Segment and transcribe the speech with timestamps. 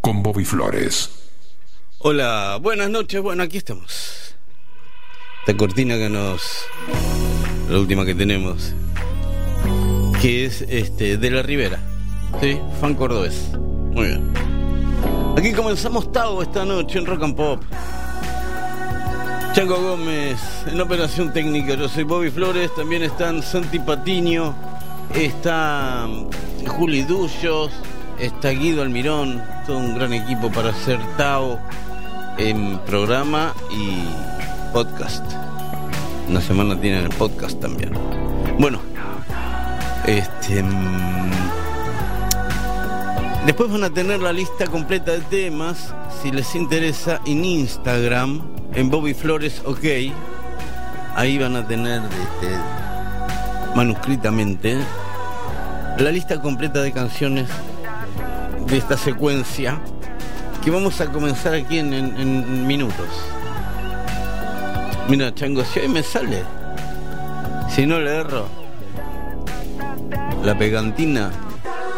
[0.00, 1.10] Con Bobby Flores.
[1.98, 3.20] Hola, buenas noches.
[3.20, 4.34] Bueno, aquí estamos.
[5.40, 6.42] Esta cortina que nos.
[7.68, 8.72] La última que tenemos.
[10.22, 11.80] Que es este de la Ribera.
[12.40, 13.50] Sí, fan cordobés.
[13.92, 14.32] Muy bien.
[15.36, 17.62] Aquí comenzamos Tao esta noche en Rock and Pop.
[19.52, 21.74] Chango Gómez en operación técnica.
[21.74, 22.74] Yo soy Bobby Flores.
[22.74, 24.54] También están Santi Patiño.
[25.14, 26.08] Está
[26.66, 27.70] Juli Dullos.
[28.18, 29.42] Está Guido Almirón.
[29.66, 31.58] Todo un gran equipo para hacer Tao
[32.38, 34.04] en programa y
[34.72, 35.24] podcast.
[36.28, 37.92] Una semana tienen el podcast también.
[38.58, 38.80] Bueno,
[40.06, 40.62] este.
[40.62, 41.30] mm,
[43.46, 48.42] Después van a tener la lista completa de temas, si les interesa, en Instagram,
[48.74, 49.84] en Bobby Flores OK.
[51.14, 52.56] Ahí van a tener este,
[53.76, 54.78] manuscritamente
[55.98, 57.48] la lista completa de canciones
[58.68, 59.80] de esta secuencia
[60.62, 63.06] que vamos a comenzar aquí en, en- minutos.
[65.08, 66.42] Mira, Chango, si hoy me sale,
[67.70, 68.46] si no le erro,
[70.42, 71.30] la pegantina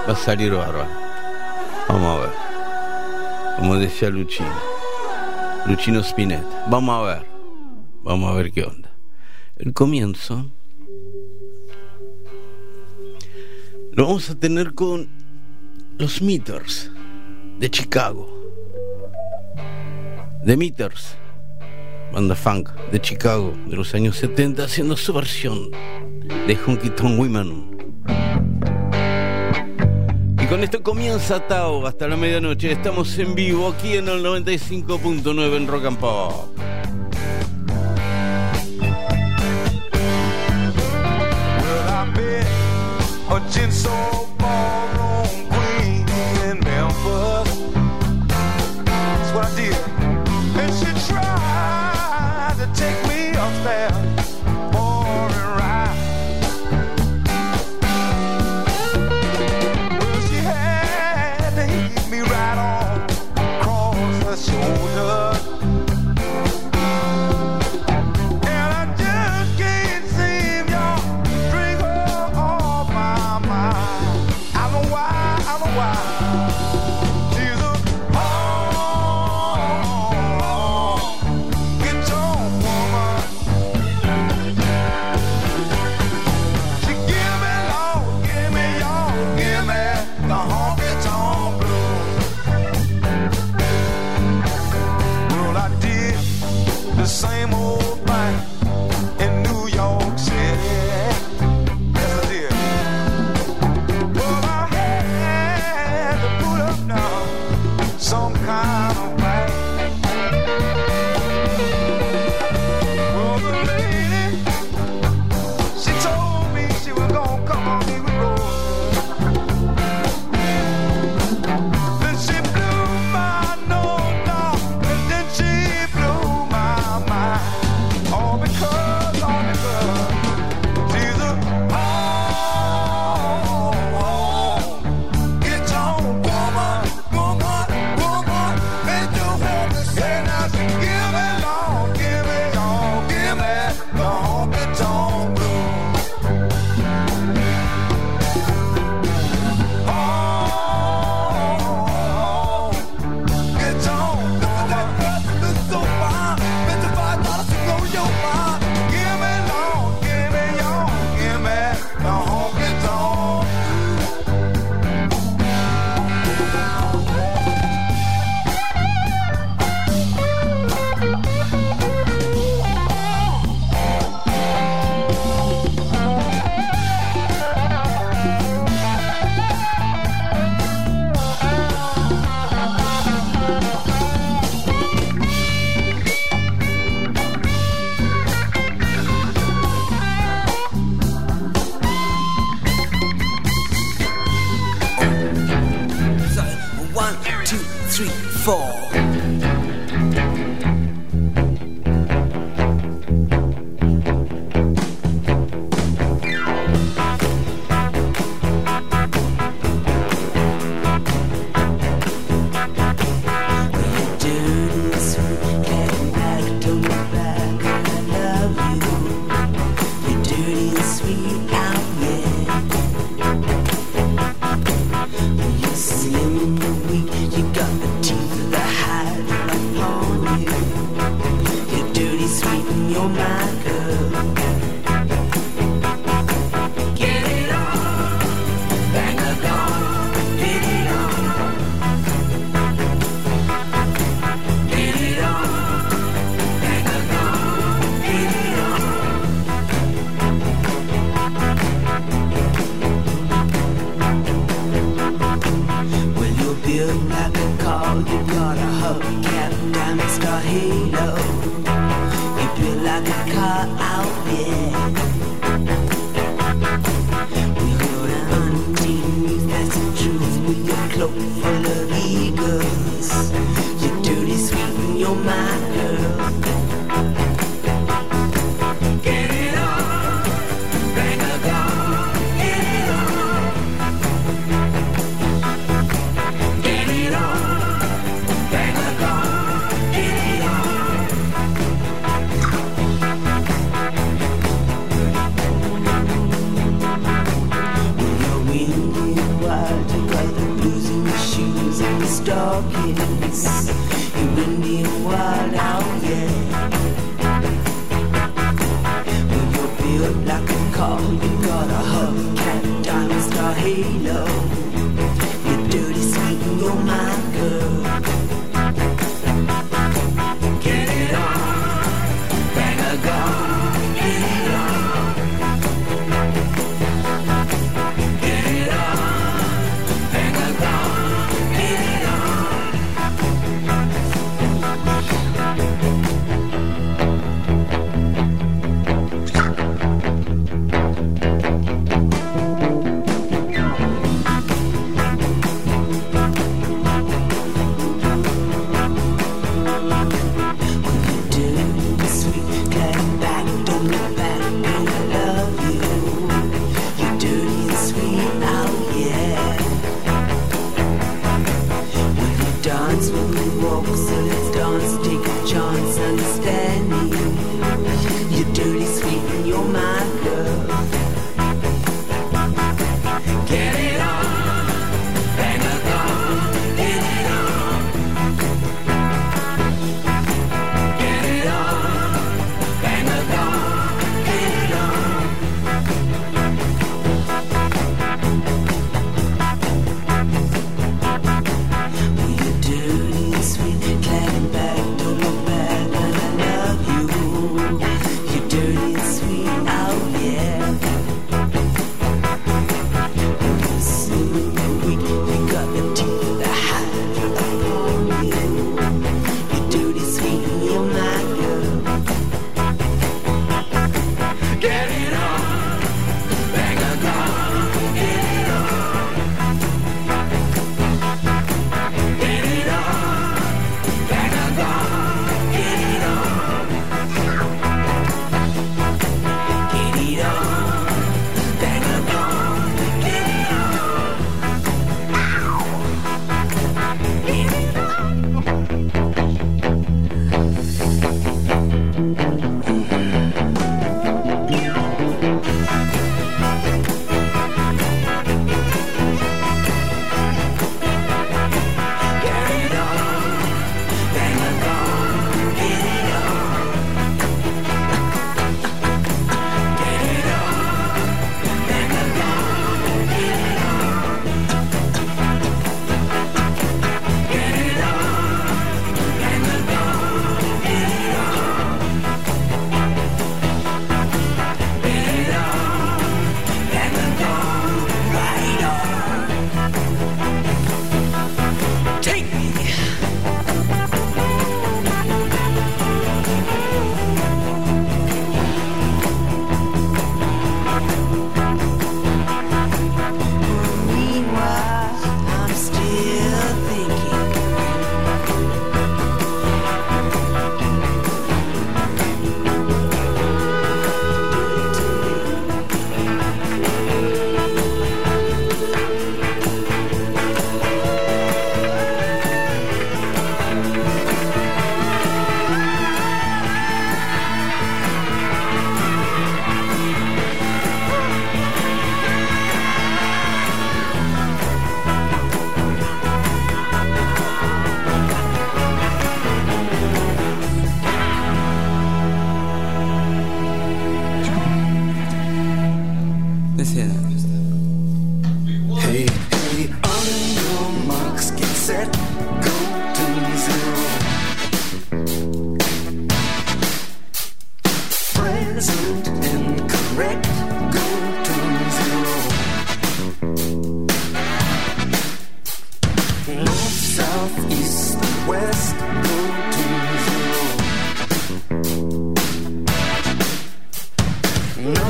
[0.06, 0.88] va a salir bárbara.
[1.88, 2.30] Vamos a ver.
[3.56, 4.52] Como decía Luchino.
[5.66, 6.44] Luchino Spinet.
[6.68, 7.26] Vamos a ver.
[8.02, 8.90] Vamos a ver qué onda.
[9.56, 10.46] El comienzo
[13.92, 15.08] lo vamos a tener con
[15.98, 16.90] los Meters
[17.58, 18.28] de Chicago.
[20.44, 21.16] The Meters,
[22.12, 25.70] banda funk de Chicago de los años 70, haciendo su versión
[26.46, 27.76] de Honky Tonk Women.
[30.40, 32.70] Y con esto comienza Tao hasta la medianoche.
[32.70, 36.58] Estamos en vivo aquí en el 95.9 en Rock and Pop.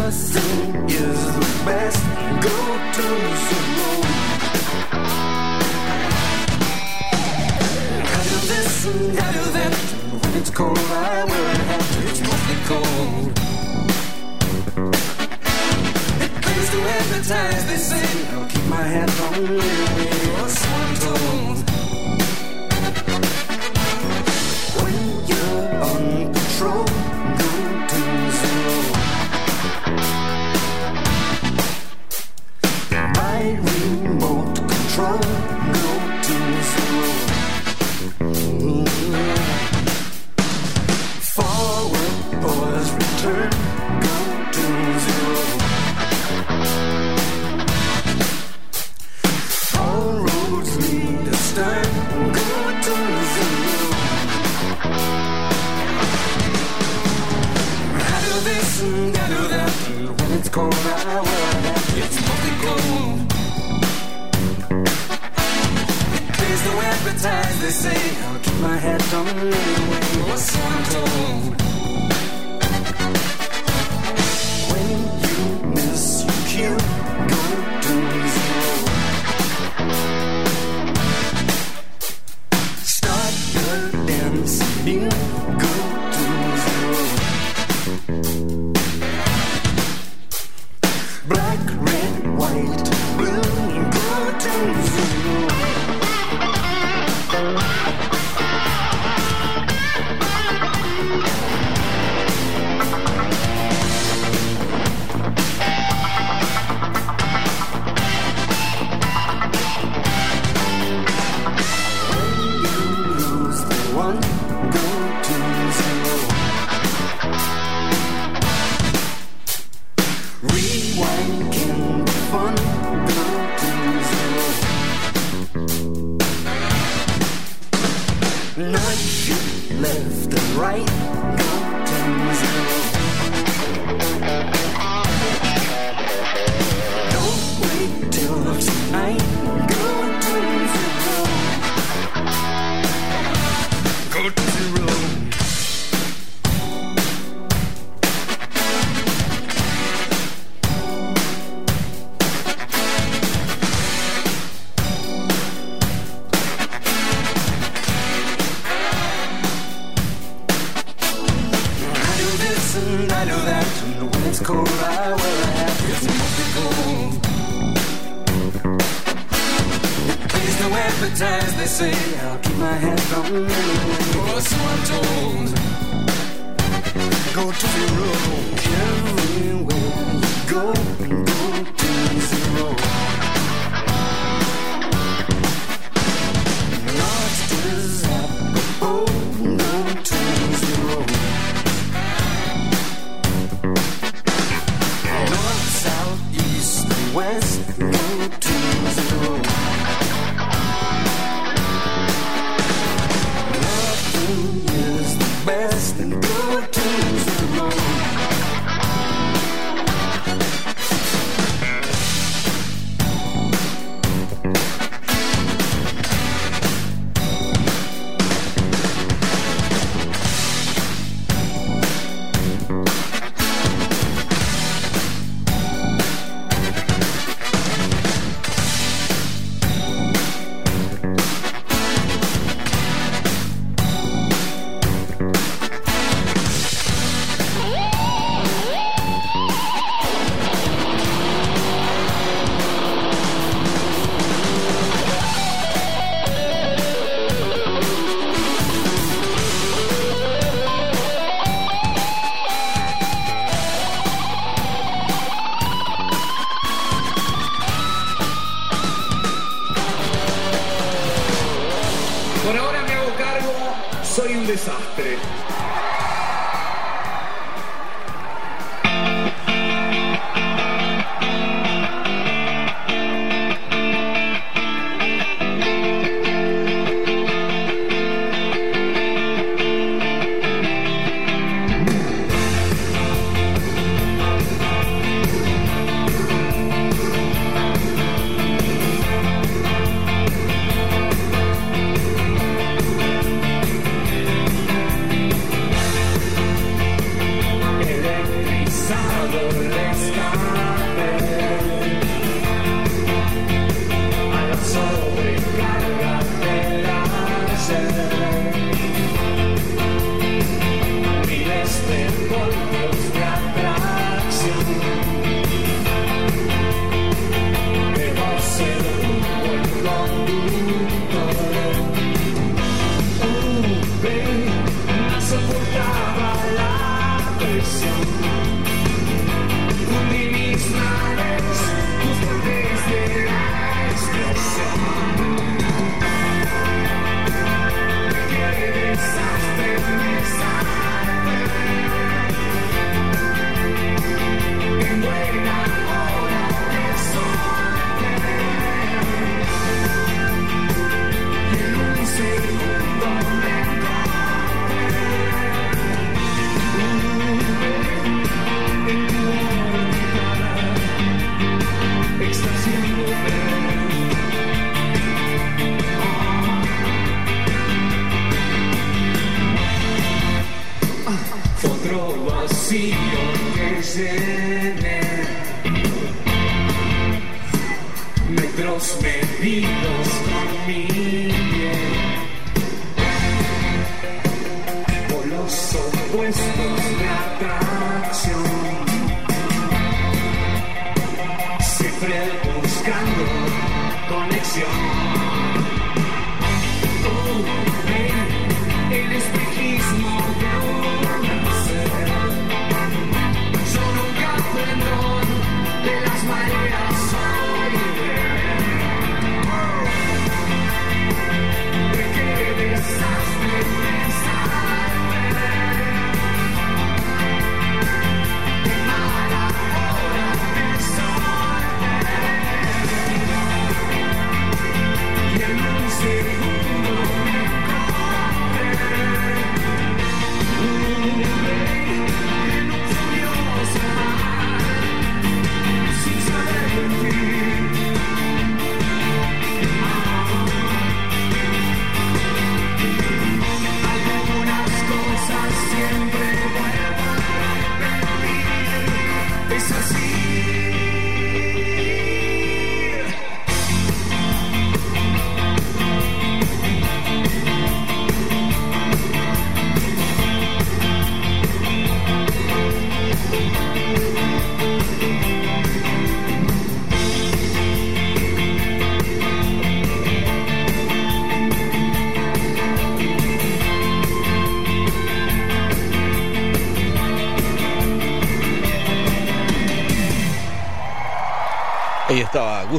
[0.08, 2.02] Trusting is the best
[2.40, 3.08] go-to
[8.48, 8.86] this
[9.52, 9.74] that.
[10.22, 11.84] When it's cold, I wear a hat.
[12.68, 13.32] Cold.
[16.22, 18.08] It to advertise, they say.
[18.32, 20.87] I'll keep my hat on you.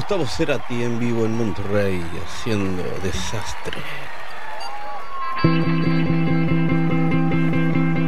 [0.10, 3.78] Gustavo Cerati en vivo en Monterrey haciendo desastre.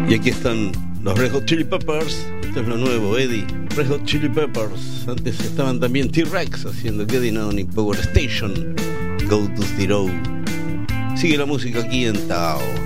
[0.10, 0.72] Y aquí están
[1.04, 2.26] los Red Chili Peppers.
[2.42, 3.46] Esto es lo nuevo, Eddie.
[3.76, 5.08] Red Hot Chili Peppers.
[5.08, 8.76] Antes estaban también T-Rex haciendo Getting On y Power Station.
[9.30, 10.08] Go to Zero.
[11.16, 12.81] Sigue la música aquí en Tao.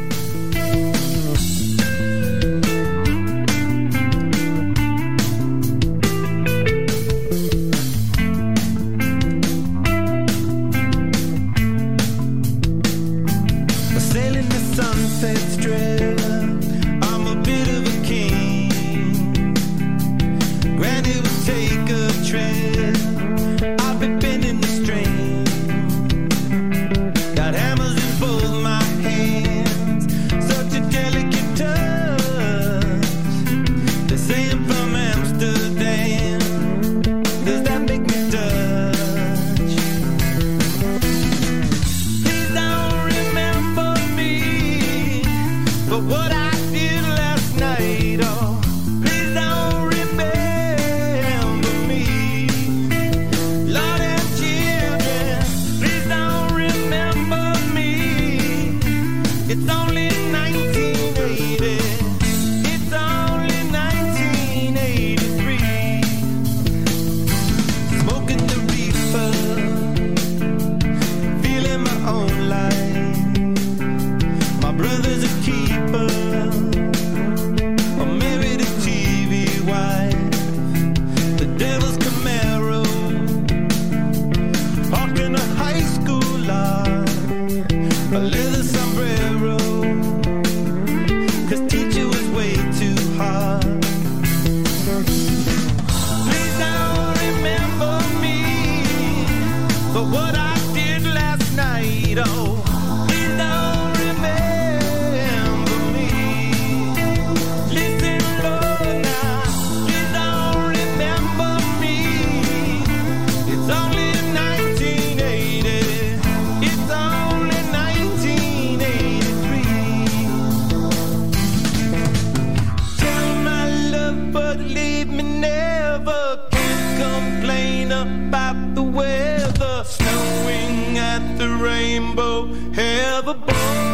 [128.95, 133.84] weather, snowing at the rainbow, have a ball.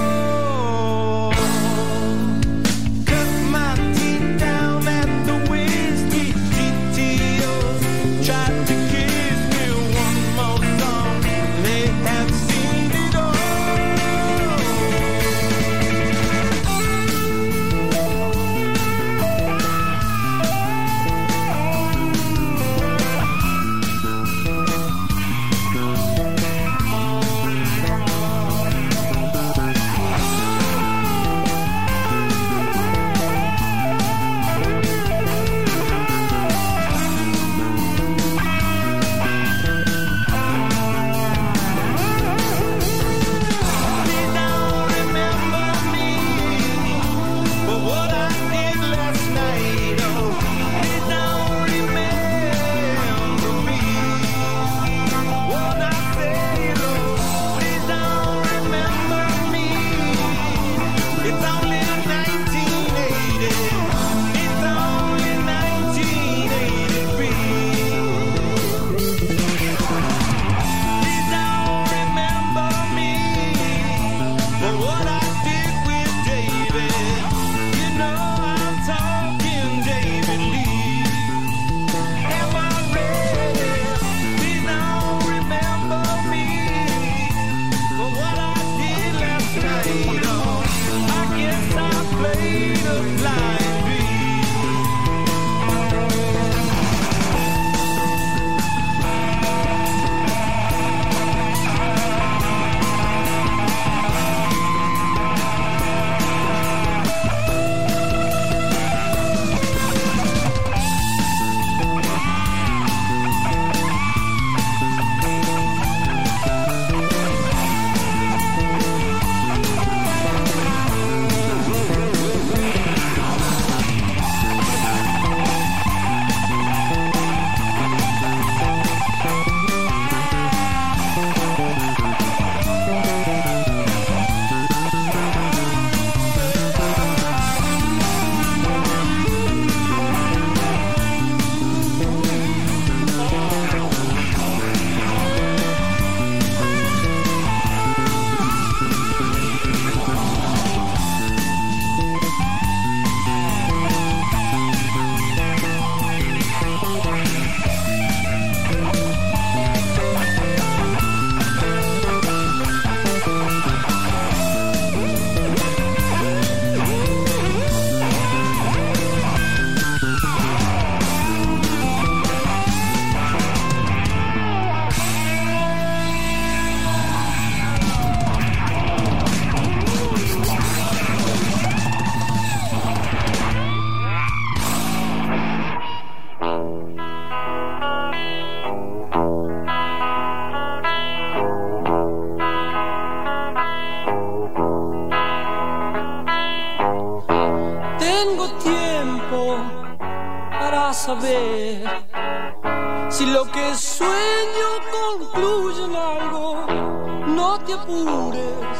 [207.41, 208.77] no te apures,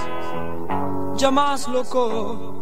[1.16, 2.60] ya más loco,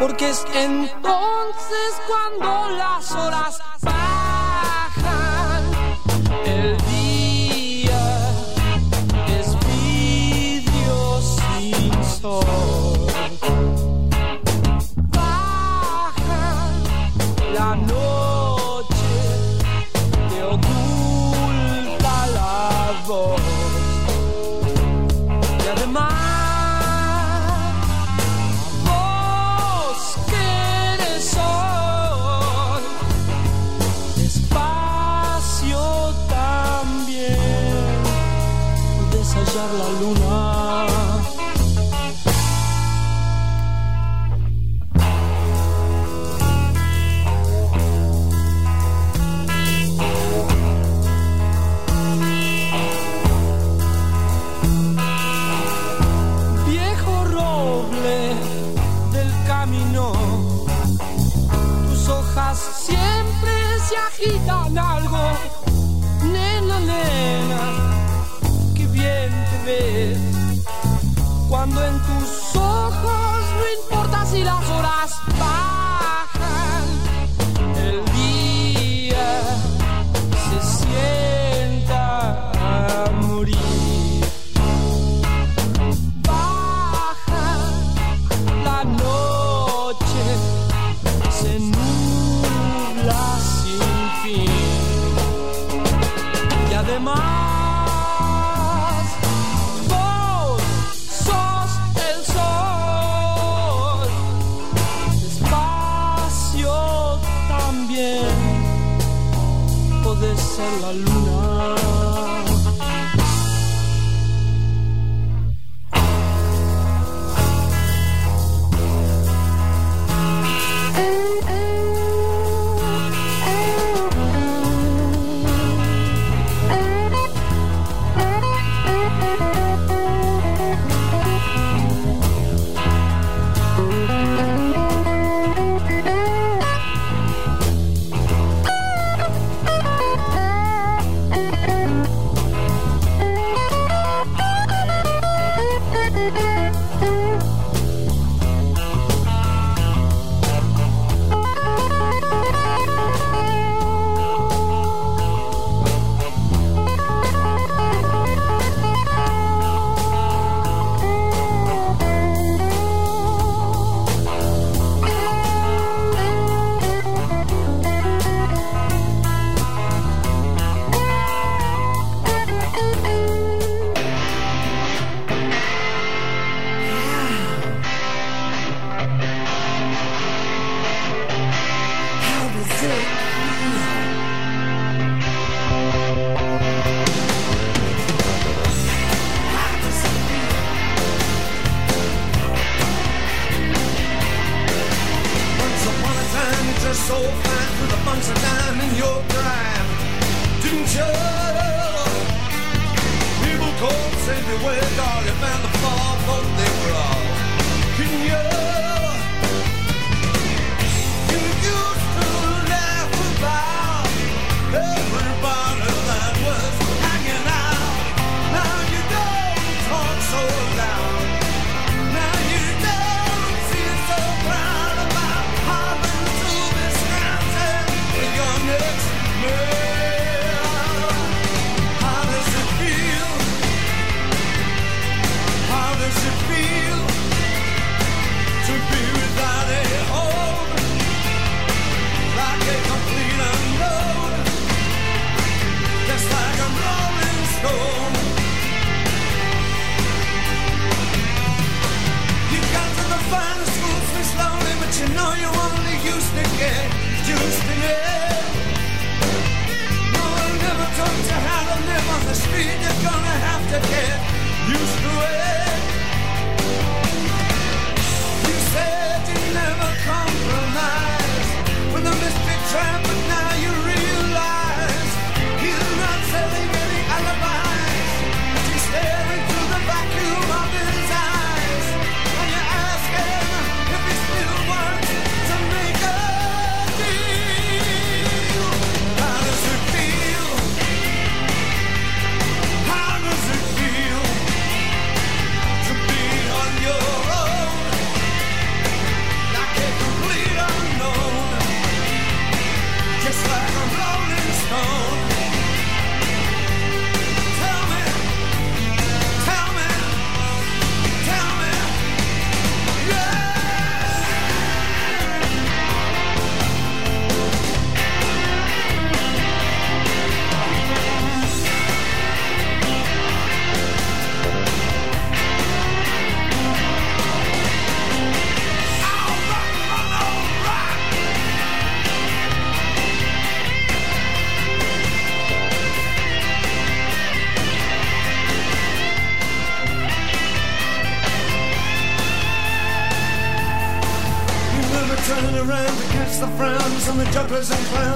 [0.00, 4.01] porque es entonces cuando las horas pasan.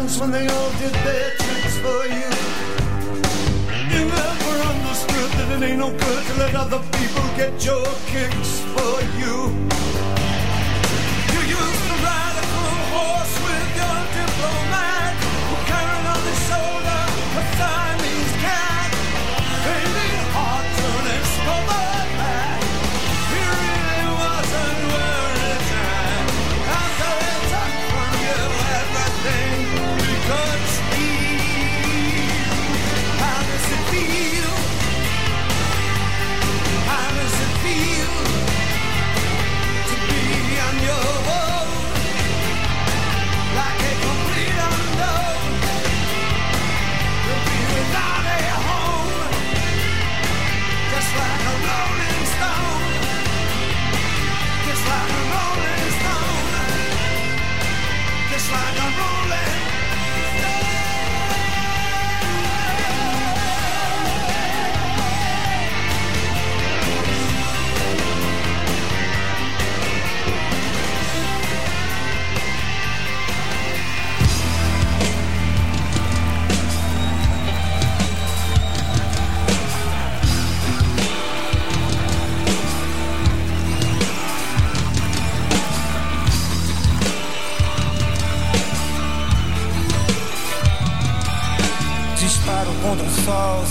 [0.06, 0.65] comes when they all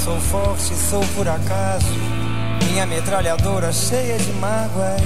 [0.05, 1.87] Sou forte, sou por acaso.
[2.69, 5.01] Minha metralhadora cheia de mágoas.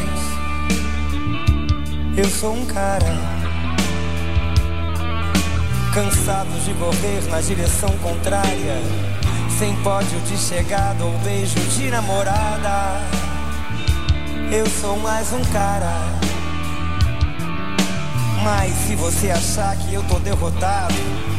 [2.17, 3.15] Eu sou um cara.
[5.93, 8.75] Cansado de correr na direção contrária.
[9.57, 12.99] Sem pódio de chegada ou beijo de namorada.
[14.51, 15.93] Eu sou mais um cara.
[18.43, 21.38] Mas se você achar que eu tô derrotado.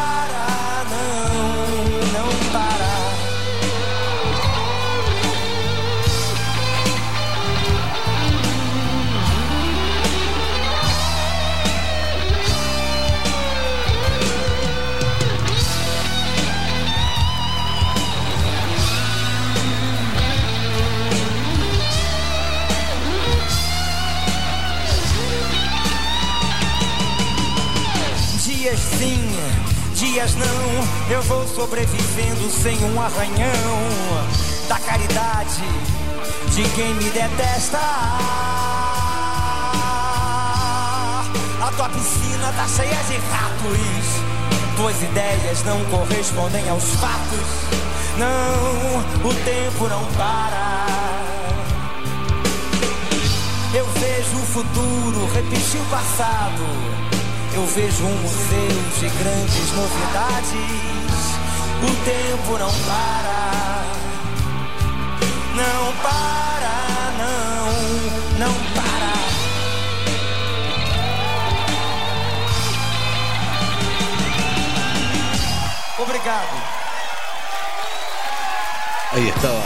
[28.97, 29.21] sim,
[29.95, 33.81] dias não, eu vou sobrevivendo sem um arranhão
[34.67, 35.63] da caridade
[36.51, 37.77] de quem me detesta.
[41.61, 44.31] A tua piscina tá cheia de ratos.
[44.75, 47.81] Tuas ideias não correspondem aos fatos.
[48.17, 50.85] Não, o tempo não para.
[53.73, 57.20] Eu vejo o futuro repetir o passado.
[57.53, 58.67] Eu vejo um museu
[58.99, 60.51] de grandes novidades.
[61.83, 63.83] O tempo não para.
[65.55, 66.75] Não para,
[67.17, 69.11] não, não para.
[76.01, 76.81] Obrigado.
[79.11, 79.63] Ahí estaba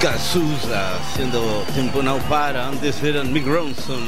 [0.00, 2.68] Cazuza haciendo Tiempo Now Para.
[2.68, 4.00] Antes eran Mick Ronson,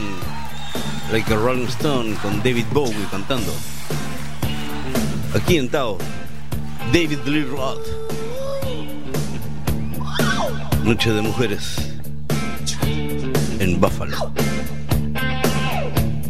[1.12, 3.52] Like a Rolling Stone con David Bowie cantando.
[5.34, 5.98] Aquí en Tao,
[6.90, 7.86] David Lee Roth.
[10.82, 11.76] Noche de mujeres
[13.58, 14.32] en Buffalo.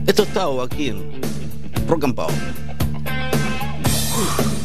[0.04, 1.22] Esto es Tao aquí en
[1.86, 2.16] Rock and.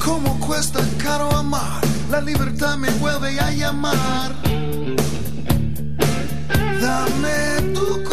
[0.03, 4.33] Como cuesta caro amar, la libertad me vuelve a llamar.
[6.81, 8.06] Dame tu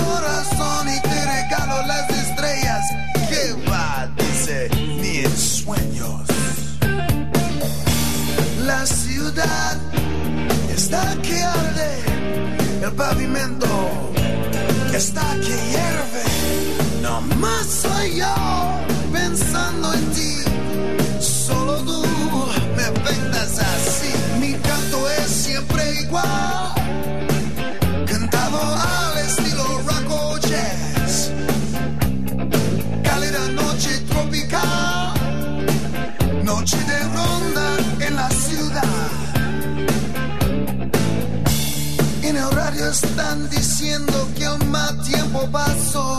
[45.35, 46.19] tiempo.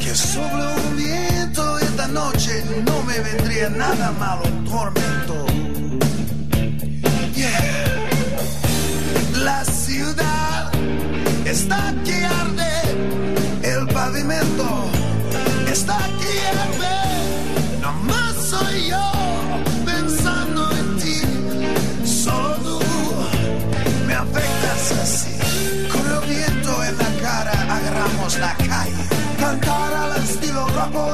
[0.00, 5.11] Que sobre un viento esta noche no me vendría nada malo tormento.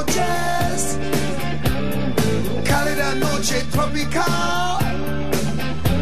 [0.05, 0.97] Jazz.
[3.19, 4.79] Noche tropical,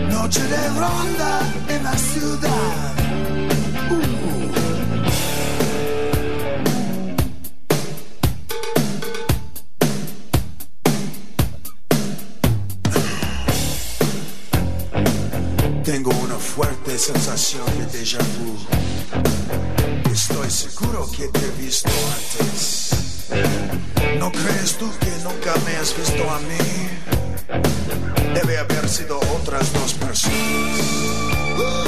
[0.09, 2.93] noche de ronda en la ciudad.
[3.89, 4.03] Uh.
[15.83, 18.57] Tengo una fuerte sensación de déjà vu.
[20.11, 22.76] Estoy seguro que te he visto antes.
[24.27, 26.57] ¿No crees tú que nunca me has visto a mí?
[28.33, 31.86] Debe haber sido otras dos personas.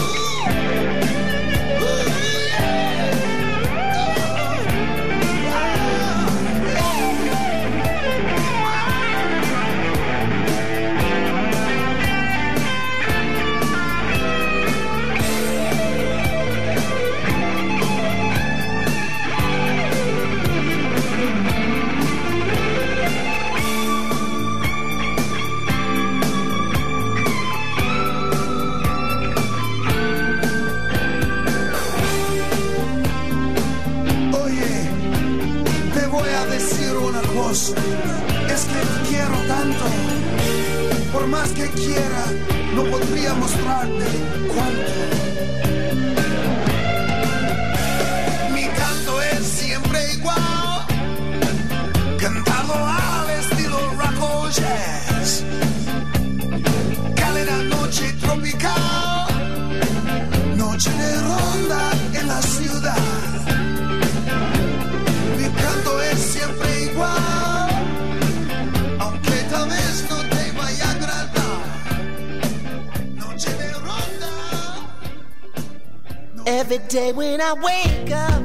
[76.71, 78.38] Every day when I wake up,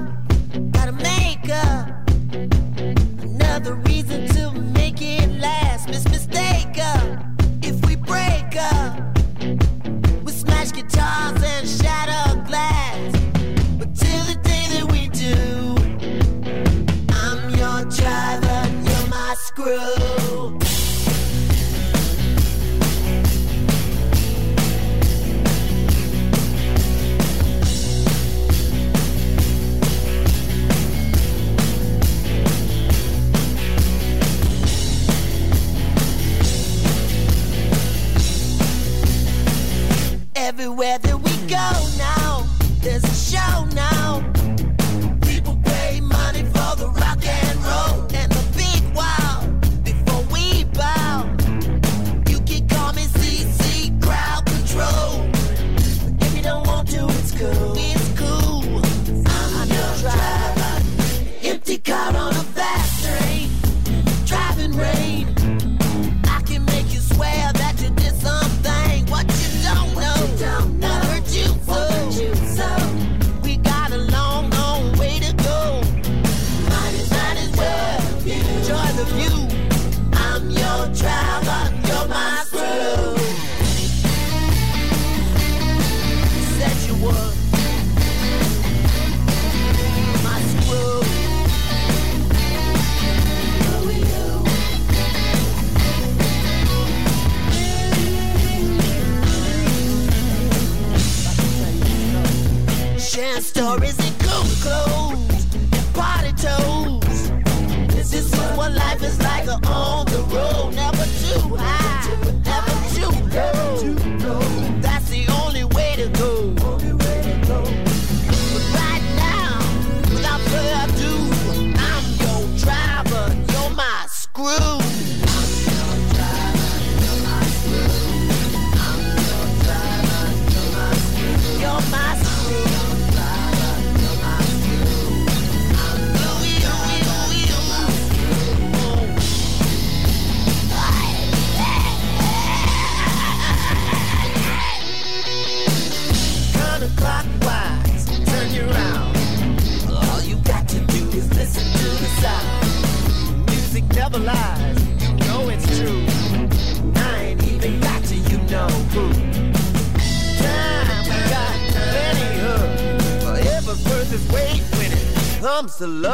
[165.75, 166.14] it comes to love.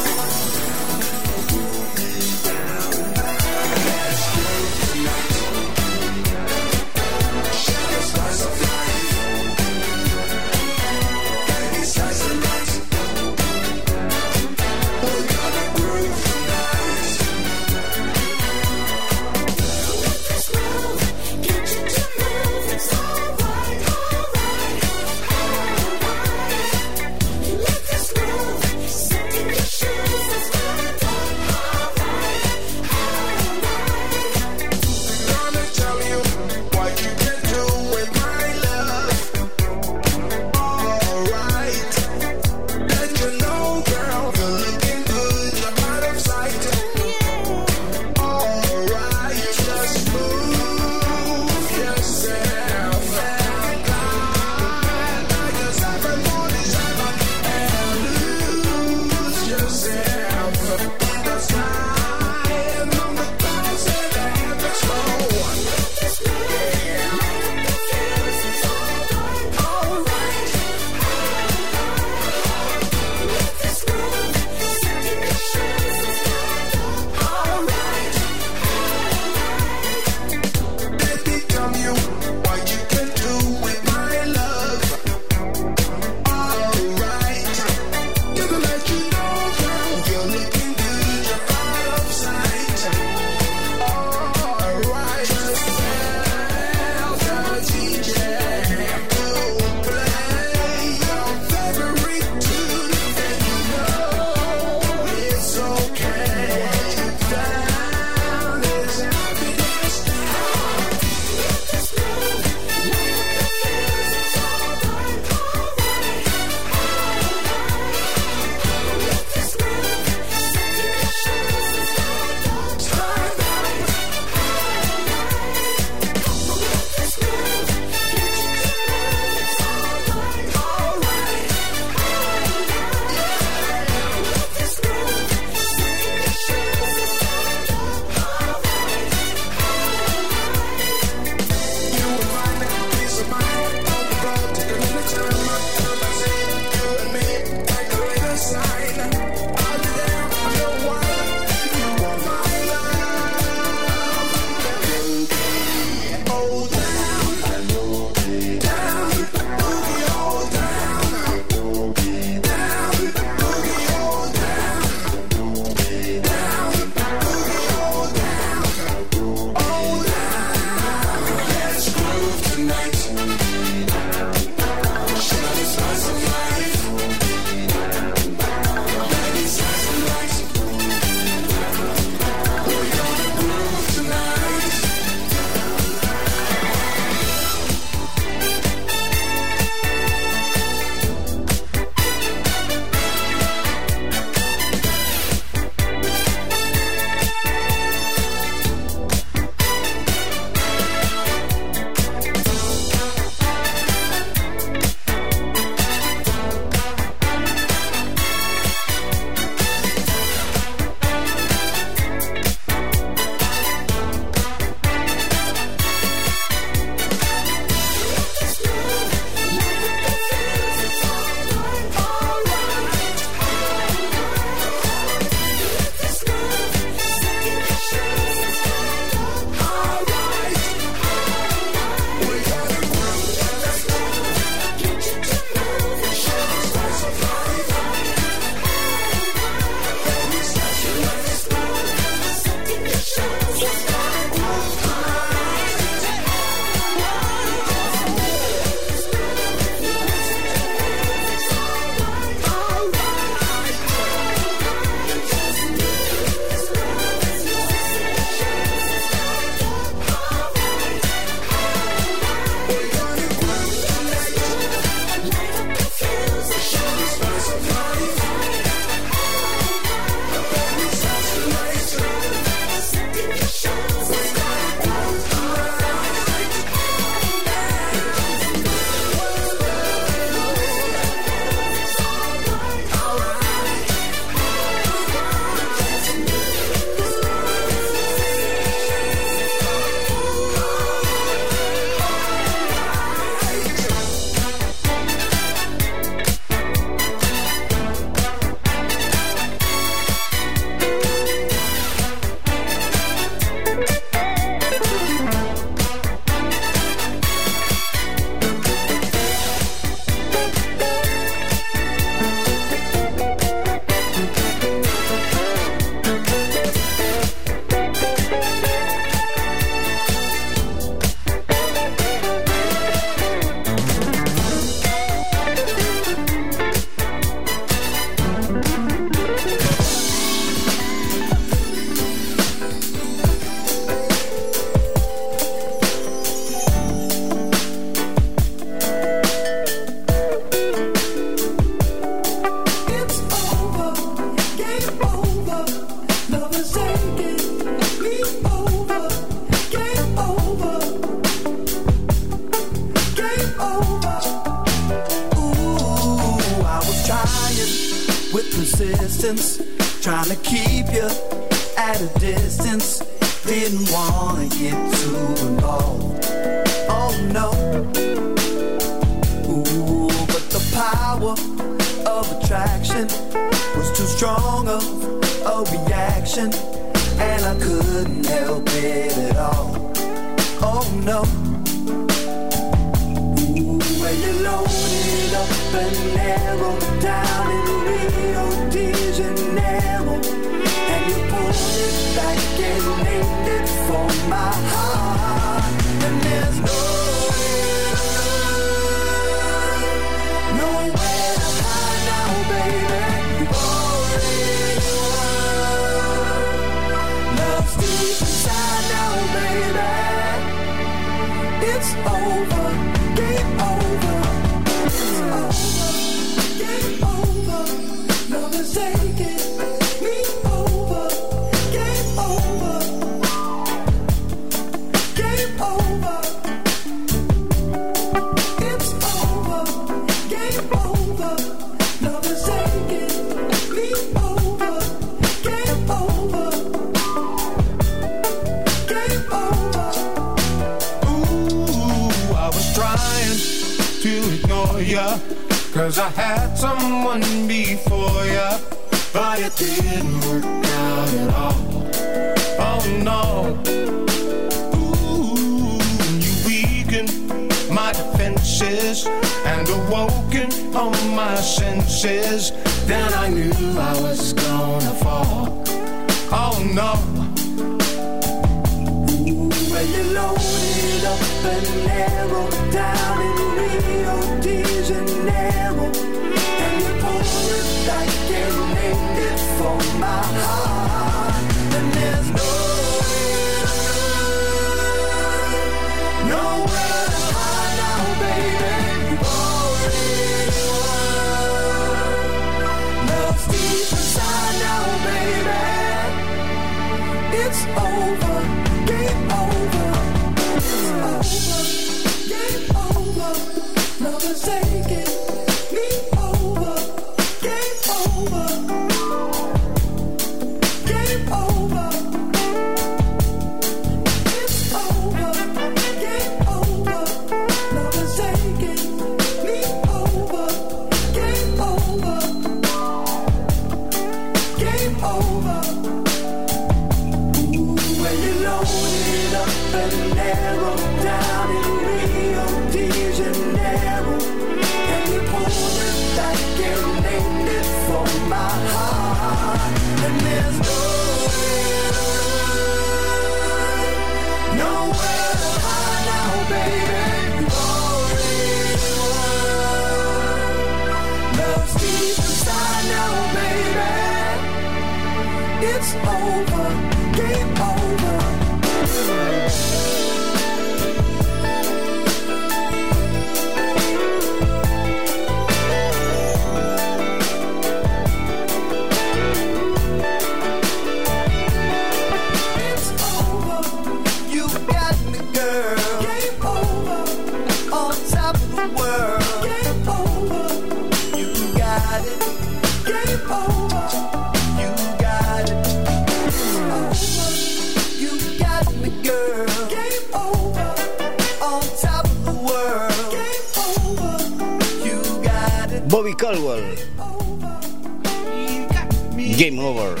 [599.38, 600.00] Game Over.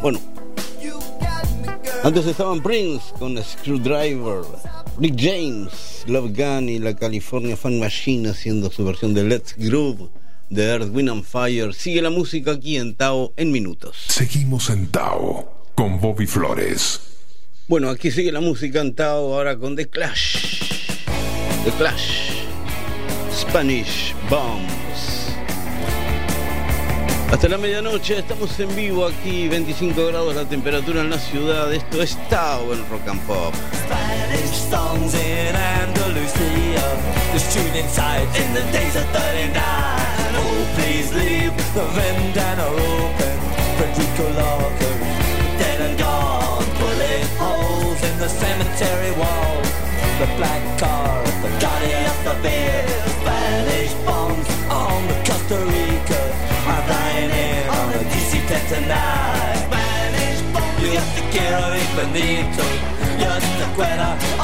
[0.00, 0.18] Bueno,
[2.02, 4.42] antes estaban Prince con Screwdriver,
[4.98, 10.08] Rick James, Love Gun y la California Fan Machine haciendo su versión de Let's Groove
[10.48, 11.74] de Earth, Wind and Fire.
[11.74, 13.96] Sigue la música aquí en Tao en minutos.
[14.08, 17.00] Seguimos en Tao con Bobby Flores.
[17.68, 21.06] Bueno, aquí sigue la música en Tao ahora con The Clash.
[21.64, 22.44] The Clash.
[23.32, 24.83] Spanish Bomb.
[27.34, 31.74] Hasta la medianoche estamos en vivo aquí, 25 grados la temperatura en la ciudad.
[31.74, 33.52] Esto es Tao en Rock and Pop.
[50.20, 52.86] the black car, the body of the beer,
[53.18, 55.83] Spanish bombs on the custard.
[58.46, 60.40] test tonight Spanish
[60.82, 62.76] You have to get away from the toy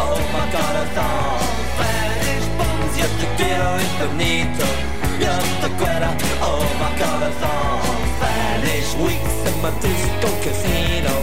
[0.03, 1.43] Oh my god, I thought.
[1.77, 4.79] Spanish bombs You have to get away from the toy
[5.21, 5.51] Just
[6.41, 8.01] Oh my god, I thought.
[8.17, 11.17] Spanish weeks in my disco casino.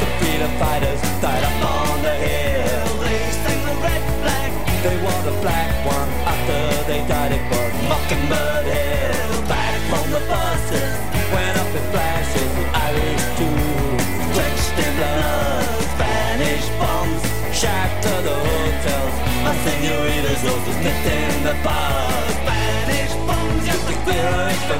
[0.00, 2.88] The freedom fighters died up on the hill.
[3.02, 4.50] They sang the red flag
[4.82, 6.60] They wore the black one After
[6.90, 9.48] they died it was Mockingbird Hill.
[9.48, 11.03] Back from the buses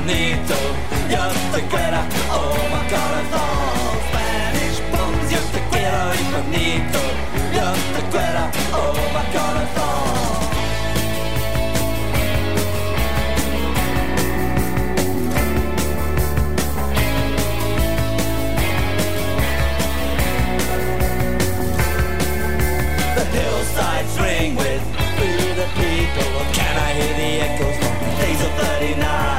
[0.05, 0.55] bonito.
[1.11, 1.99] Yo te quiero,
[2.31, 3.95] oh my corazón.
[4.09, 7.01] Spanish bombs, yo te quiero infinito.
[7.55, 10.45] Yo te quiero, oh my corazón.
[23.17, 24.83] The hillsides ring with
[25.17, 26.31] through the people.
[26.53, 29.34] Can I hear the echoes from days of 39?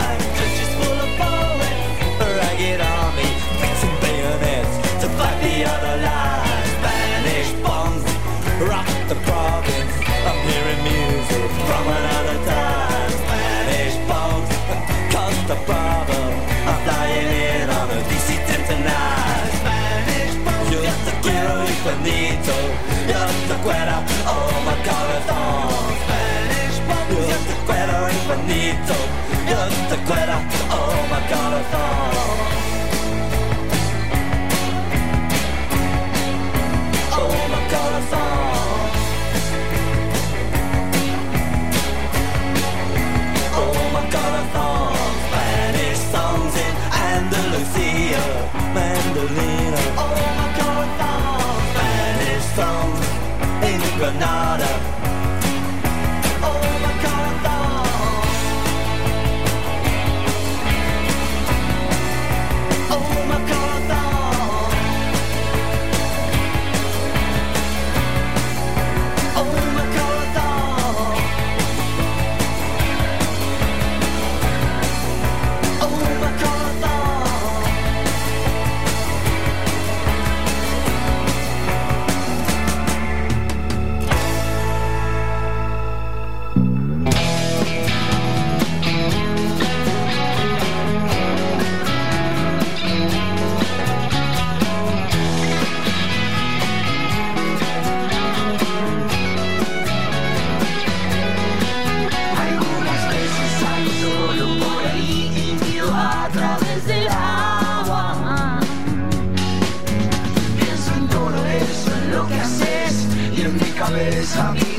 [114.36, 114.75] Tommy.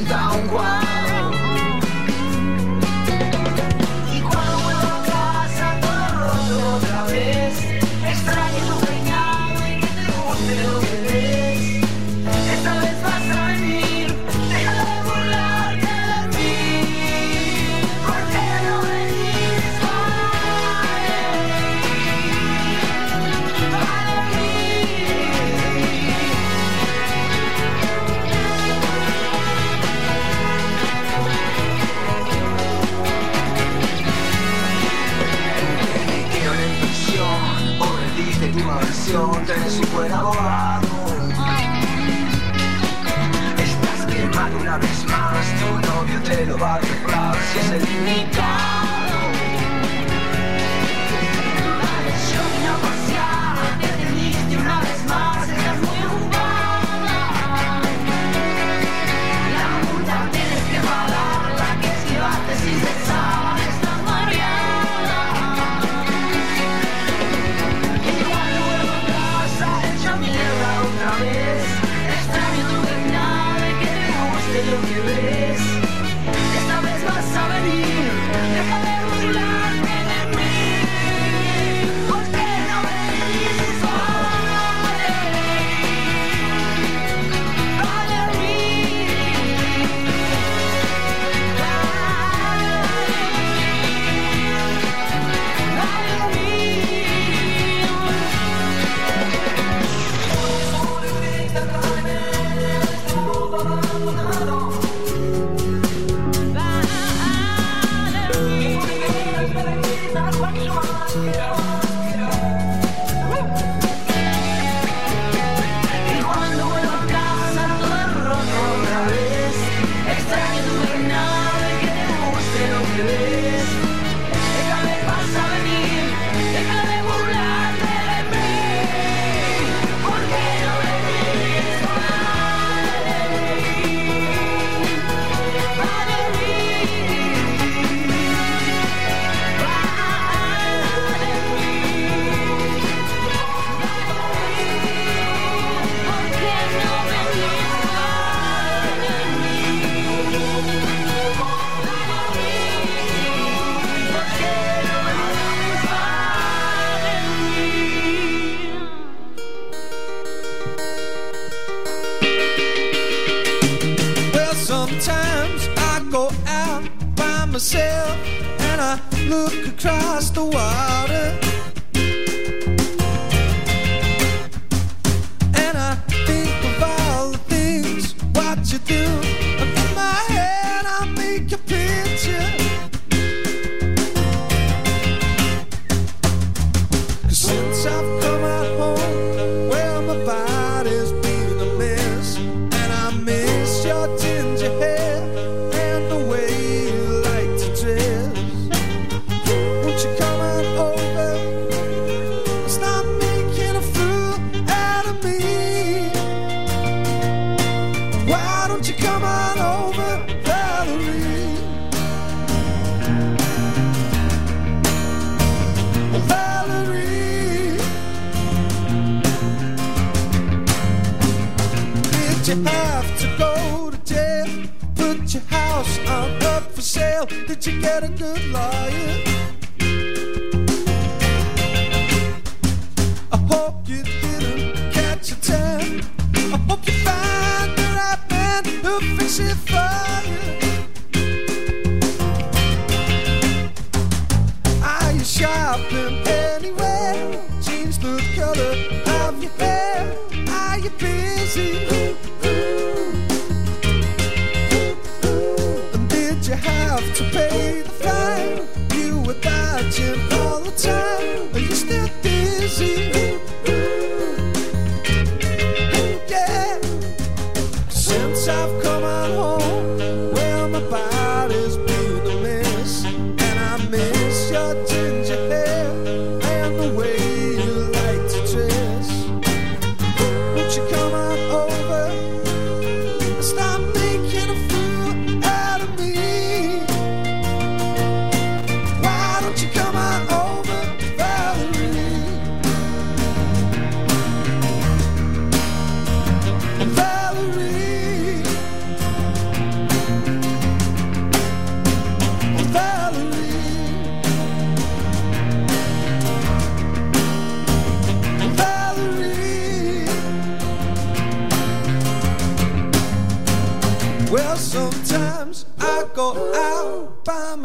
[268.49, 268.86] I've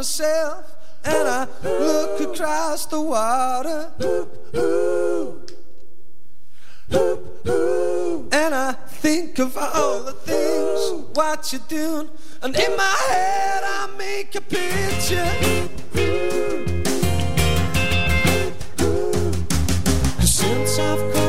[0.01, 0.65] myself
[1.03, 3.91] and I look across the water.
[8.31, 12.09] And I think of all the things what you're doing,
[12.41, 15.31] and in my head I make a picture.
[20.17, 21.20] Cause since I've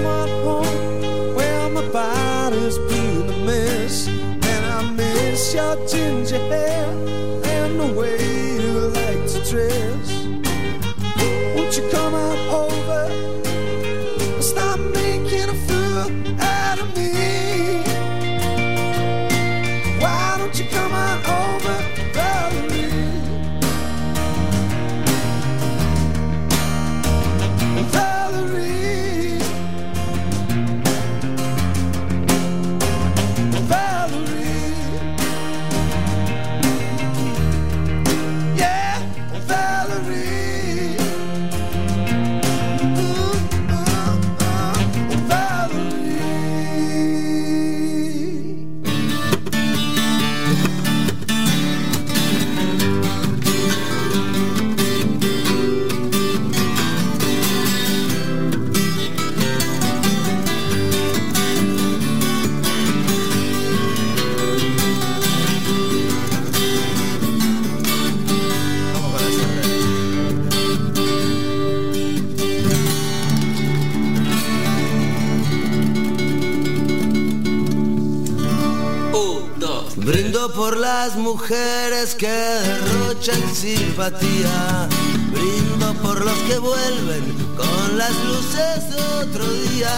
[80.82, 84.88] las mujeres que derrochan simpatía.
[85.30, 87.24] Brindo por los que vuelven
[87.56, 89.94] con las luces de otro día.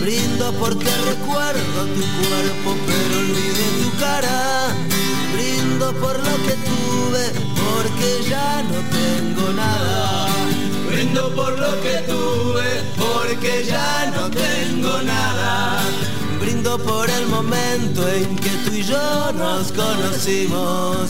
[0.00, 4.74] Brindo porque recuerdo tu cuerpo pero olvido tu cara.
[5.34, 7.24] Brindo por lo que tuve
[7.62, 10.26] porque ya no tengo nada.
[10.88, 12.68] Brindo por lo que tuve
[12.98, 15.82] porque ya no tengo nada.
[16.62, 21.08] Brindo por el momento en que tú y yo nos conocimos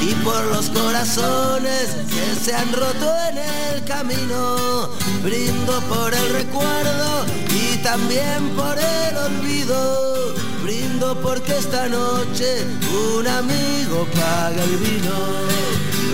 [0.00, 4.88] y por los corazones que se han roto en el camino.
[5.22, 10.34] Brindo por el recuerdo y también por el olvido.
[10.62, 12.64] Brindo porque esta noche
[13.18, 15.18] un amigo paga el vino.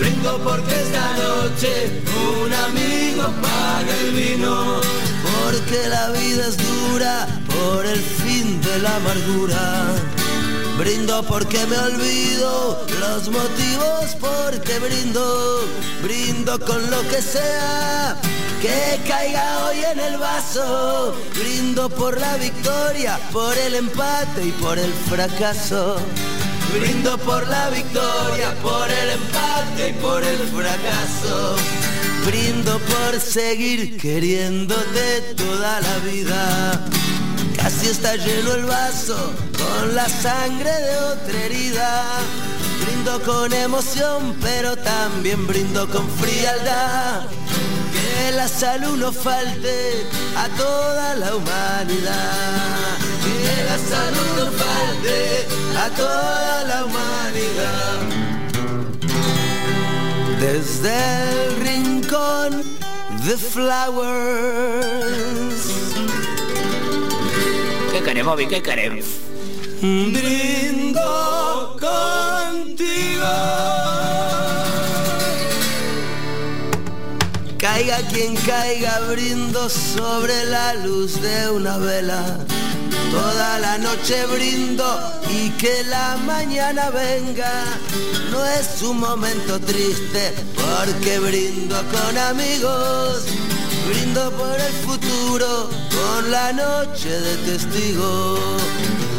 [0.00, 2.02] brindo porque esta noche
[2.42, 4.80] un amigo paga el vino.
[5.44, 9.94] Porque la vida es dura por el fin de la amargura.
[10.78, 15.60] Brindo porque me olvido los motivos porque brindo,
[16.02, 18.16] brindo con lo que sea
[18.64, 21.14] que caiga hoy en el vaso.
[21.38, 25.96] Brindo por la victoria, por el empate y por el fracaso.
[26.72, 31.56] Brindo por la victoria, por el empate y por el fracaso.
[32.24, 36.84] Brindo por seguir queriéndote toda la vida.
[37.64, 39.16] Casi está lleno el vaso
[39.56, 42.02] con la sangre de otra herida.
[42.84, 47.22] Brindo con emoción, pero también brindo con frialdad.
[47.90, 52.98] Que la salud no falte a toda la humanidad.
[53.24, 57.98] Que la salud no falte a toda la humanidad.
[60.38, 62.62] Desde el rincón
[63.24, 64.44] de flowers.
[68.04, 68.46] ¿Qué querés, Bobby?
[68.46, 69.06] ¿Qué querés?
[69.80, 73.24] Brindo contigo.
[77.56, 82.44] Caiga quien caiga, brindo sobre la luz de una vela.
[83.10, 84.84] Toda la noche brindo
[85.30, 87.64] y que la mañana venga.
[88.30, 93.24] No es un momento triste porque brindo con amigos.
[93.86, 98.38] Brindo por el futuro con la noche de testigo.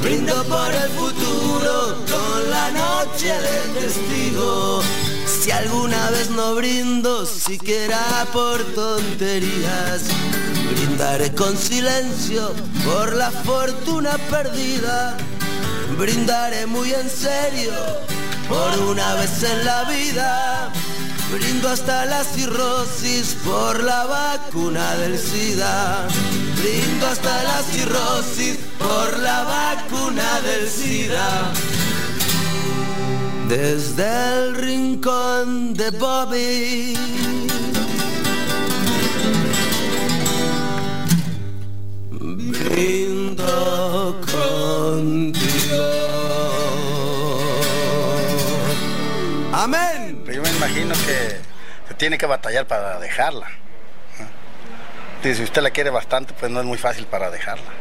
[0.01, 4.81] Brindo por el futuro con la noche de testigo.
[5.25, 10.03] Si alguna vez no brindo, siquiera por tonterías,
[10.71, 12.51] brindaré con silencio
[12.83, 15.17] por la fortuna perdida.
[15.97, 17.73] Brindaré muy en serio
[18.49, 20.71] por una vez en la vida.
[21.31, 26.07] Brindo hasta la cirrosis por la vacuna del SIDA.
[26.57, 31.51] Brindo hasta la cirrosis por la vacuna del SIDA.
[33.49, 36.97] Desde el rincón de Bobby.
[42.65, 45.85] Brindo contigo.
[49.51, 50.04] Amén.
[50.35, 51.37] Yo me imagino que
[51.87, 53.47] se tiene que batallar para dejarla.
[55.23, 57.71] si usted la quiere bastante, pues no es muy fácil para dejarla.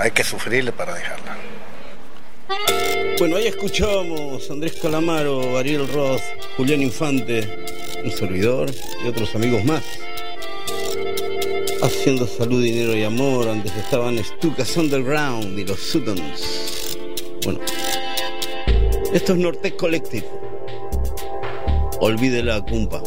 [0.00, 1.36] Hay que sufrirle para dejarla.
[3.16, 6.20] Bueno, ahí escuchábamos a Andrés Calamaro, Ariel Roth,
[6.56, 7.64] Julián Infante,
[8.02, 8.68] un servidor
[9.04, 9.84] y otros amigos más.
[11.80, 13.48] Haciendo salud, dinero y amor.
[13.48, 16.98] Antes estaban Stukas Underground y los Sutons.
[17.44, 17.60] Bueno,
[19.12, 20.51] esto es Nortec Collective.
[22.04, 23.00] Olvide la cumpa.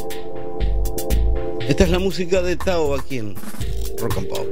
[1.67, 3.35] Esta es la música de Tao aquí en
[3.97, 4.47] Rock and Pop.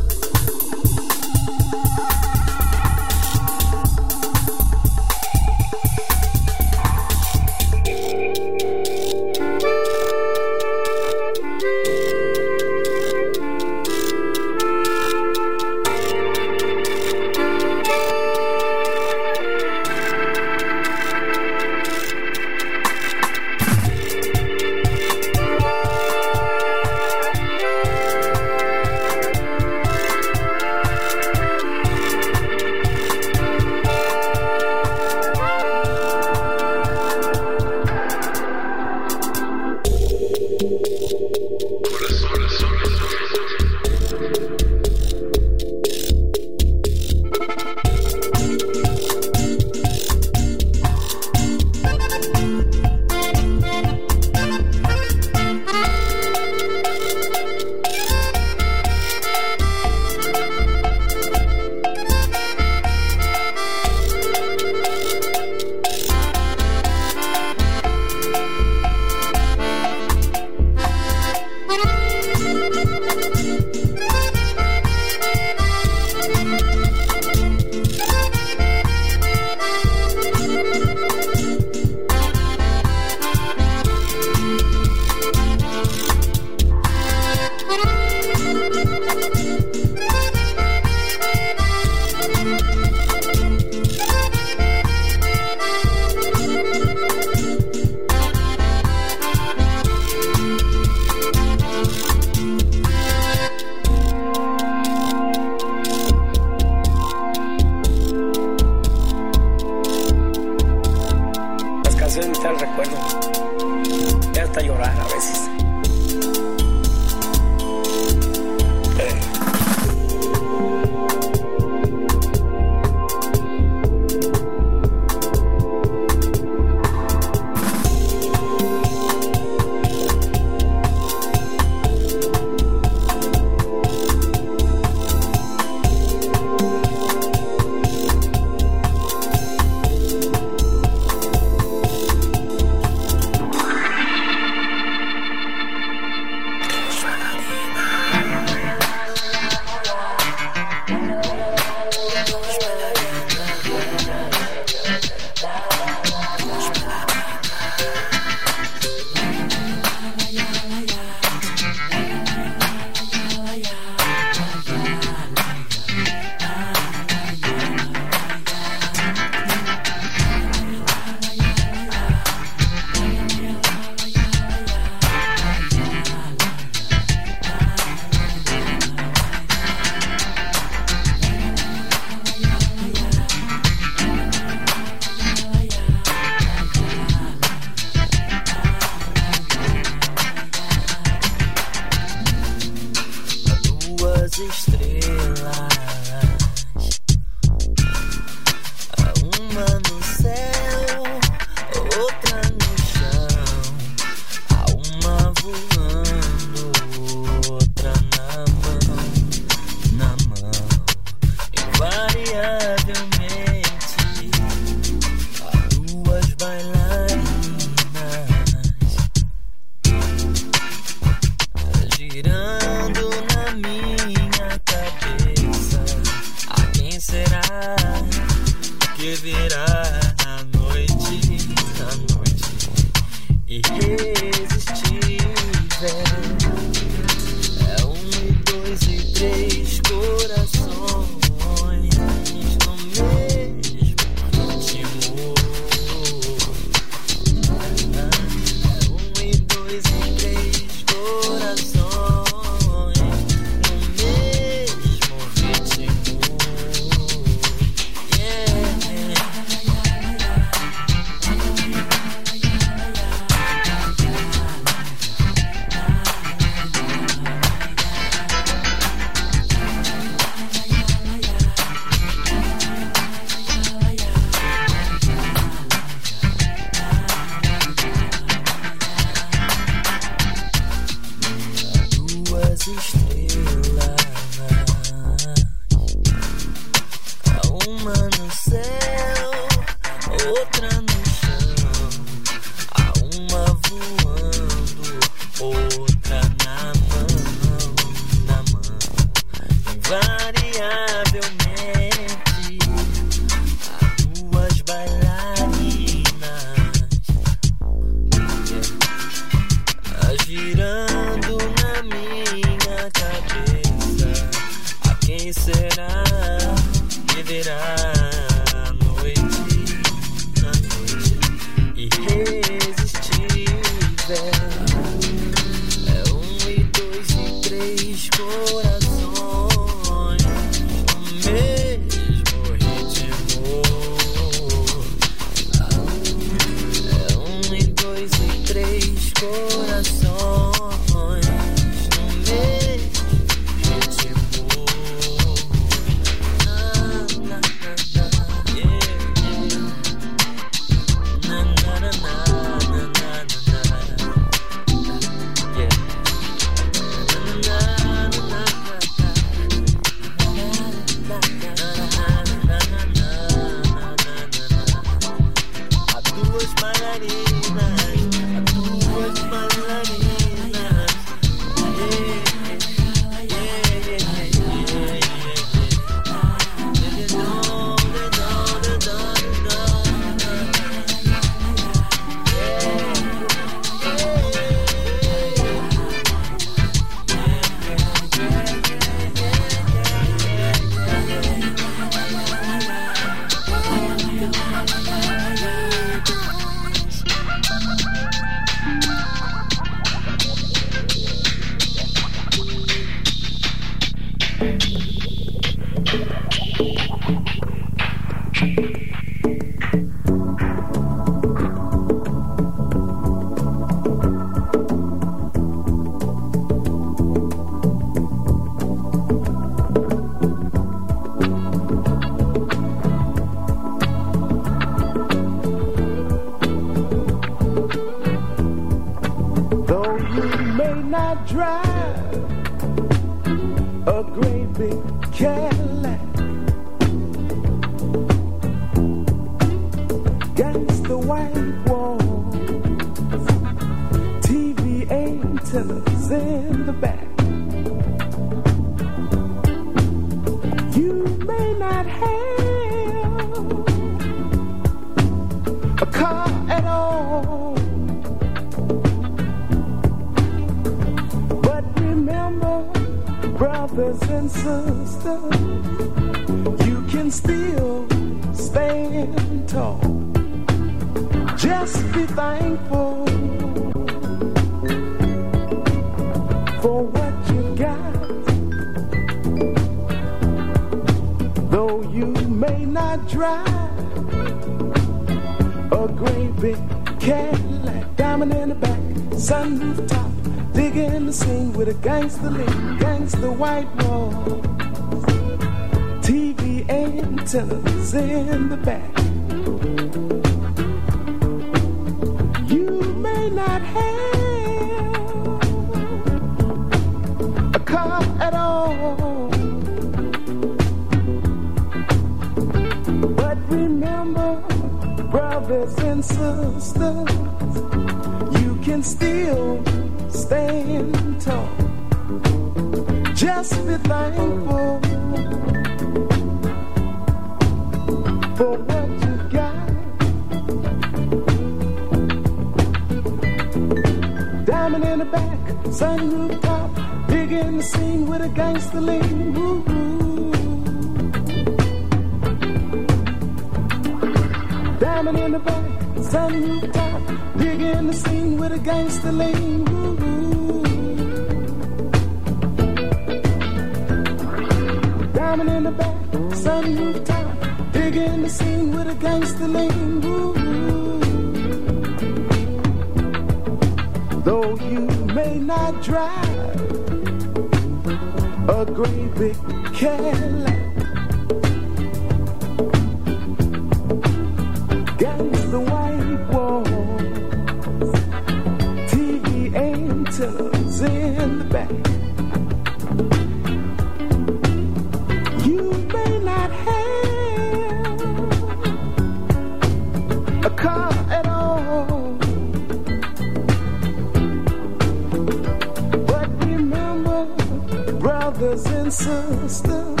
[598.40, 600.00] brothers and sisters,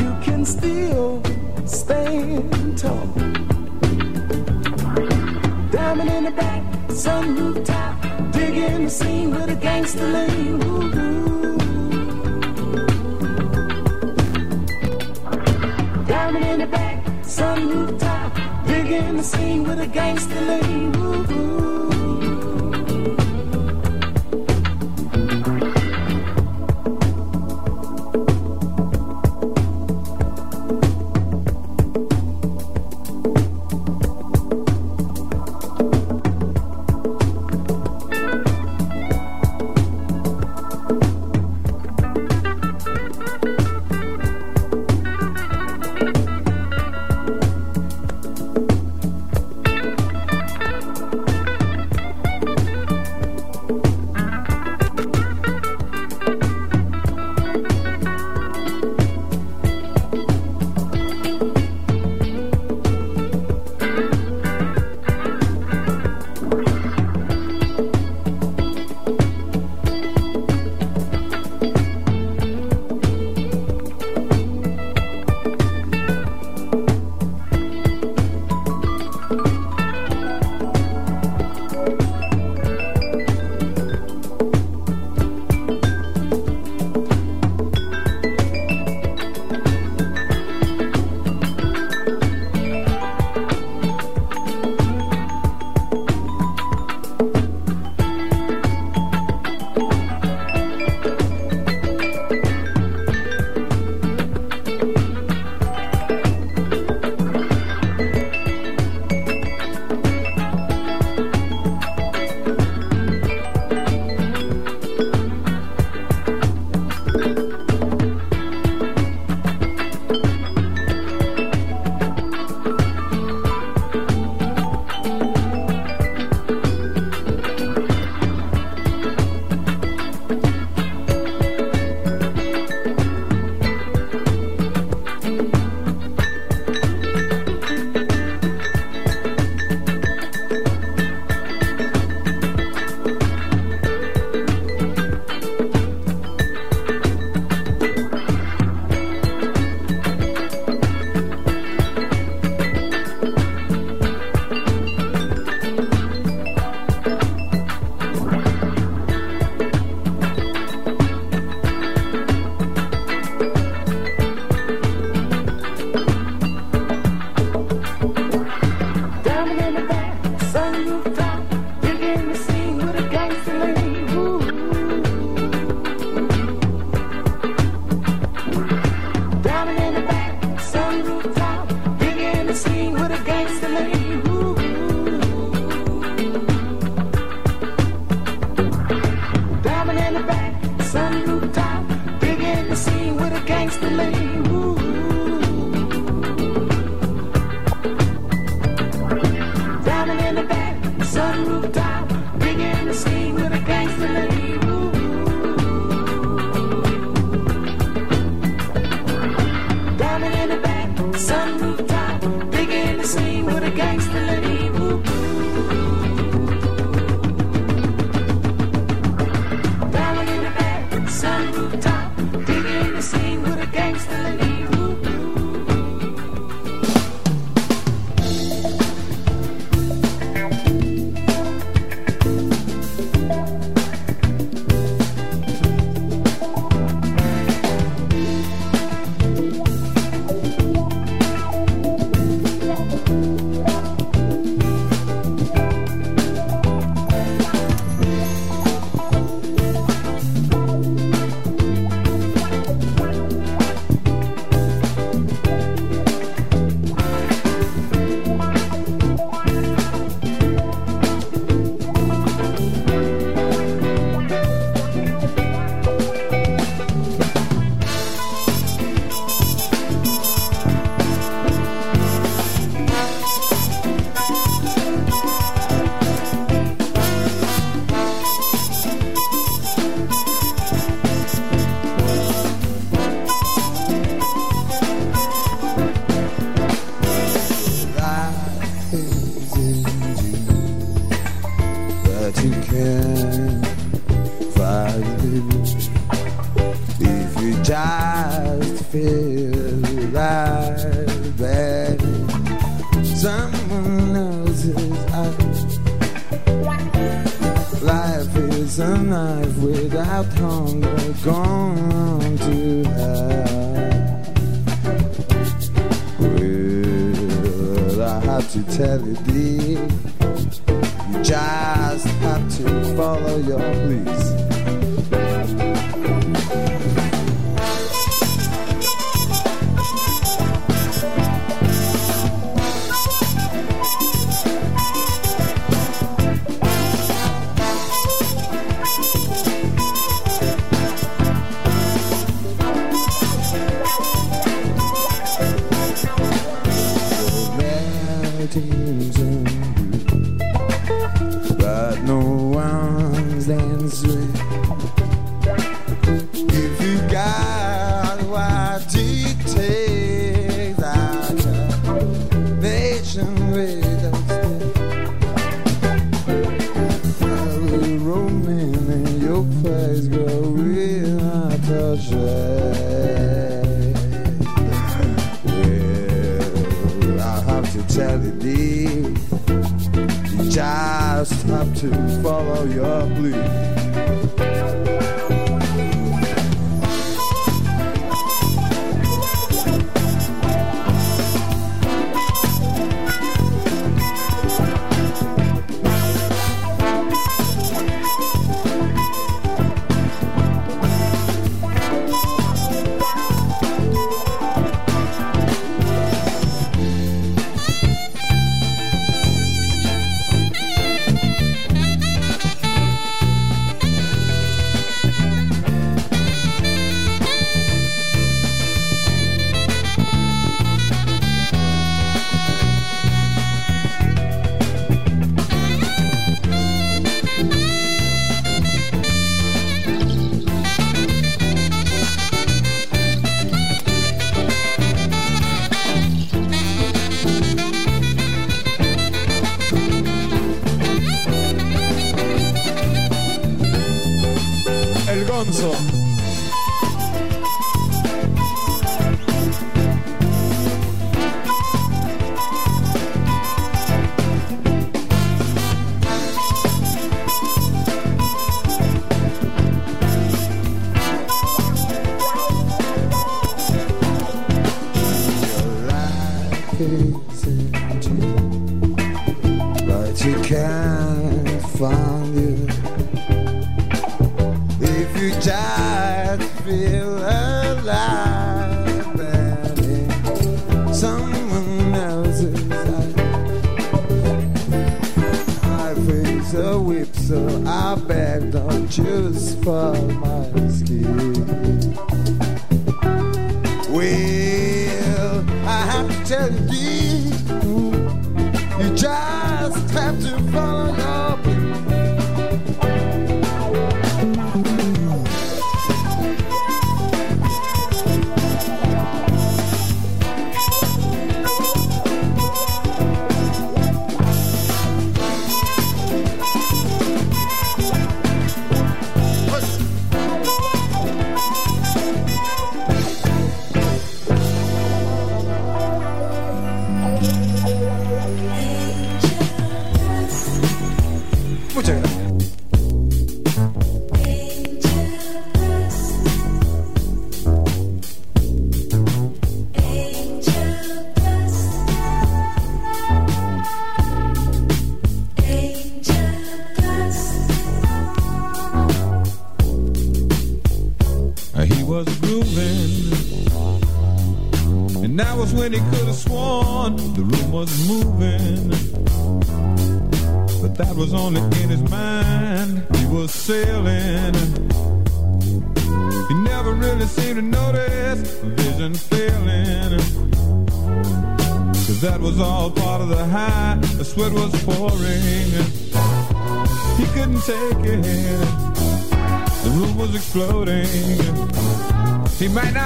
[0.00, 1.20] you can still
[1.66, 3.06] stand tall.
[5.72, 10.60] Diamond in the back, sunroof top, digging the scene with a gangster lean.
[16.06, 21.69] Diamond in the back, sunroof top, digging the scene with a gangster lean.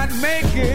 [0.06, 0.73] Not make it.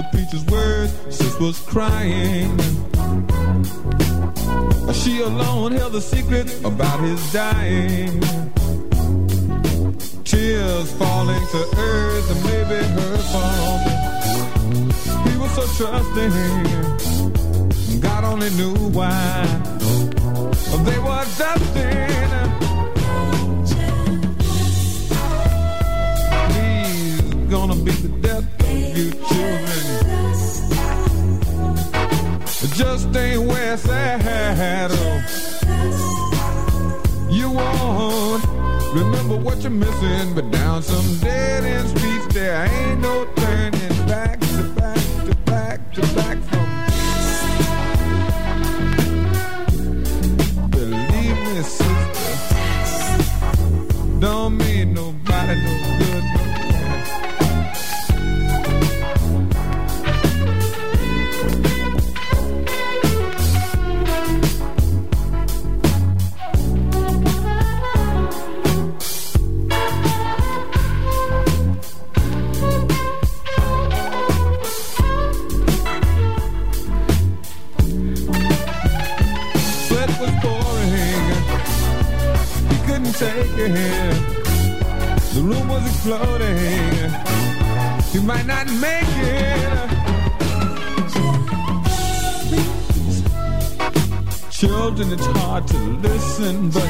[0.00, 2.58] The preacher's words, sis was crying.
[4.94, 8.20] She alone held the secret about his dying.
[10.24, 13.82] Tears falling to earth and maybe her fault.
[15.28, 16.32] He was so trusting.
[18.00, 19.44] God only knew why.
[20.86, 22.10] They were dusting.
[26.54, 27.20] He's
[27.50, 29.69] gonna be the death of you children.
[38.92, 43.24] Remember what you're missing, but down some dead end streets there ain't no
[96.40, 96.88] listen, but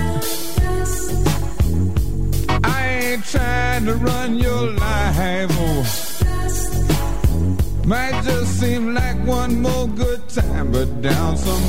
[2.64, 5.50] I ain't trying to run your life.
[5.52, 5.84] Oh.
[7.86, 11.62] Might just seem like one more good time, but down some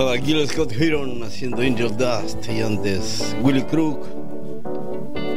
[0.00, 4.06] pasaba Gil Scott Heron haciendo Angel Dust y antes Willie Crook,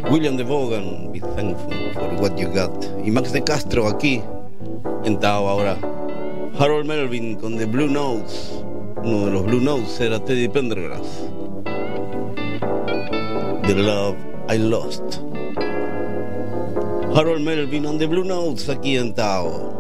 [0.10, 4.22] William de Vaughan, Be Thankful for What You Got y Max de Castro aquí
[5.04, 5.78] en Tao ahora.
[6.58, 8.64] Harold Melvin con The Blue Notes,
[9.04, 11.28] uno de los Blue Notes era Teddy Pendergrass.
[13.68, 14.16] The Love
[14.50, 15.20] I Lost.
[17.14, 19.73] Harold Melvin on The Blue Notes aquí en Tao.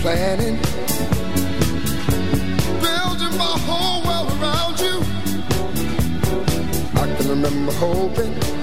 [0.00, 0.56] planning.
[2.80, 4.96] Building my whole world around you.
[6.98, 8.59] I can remember hoping.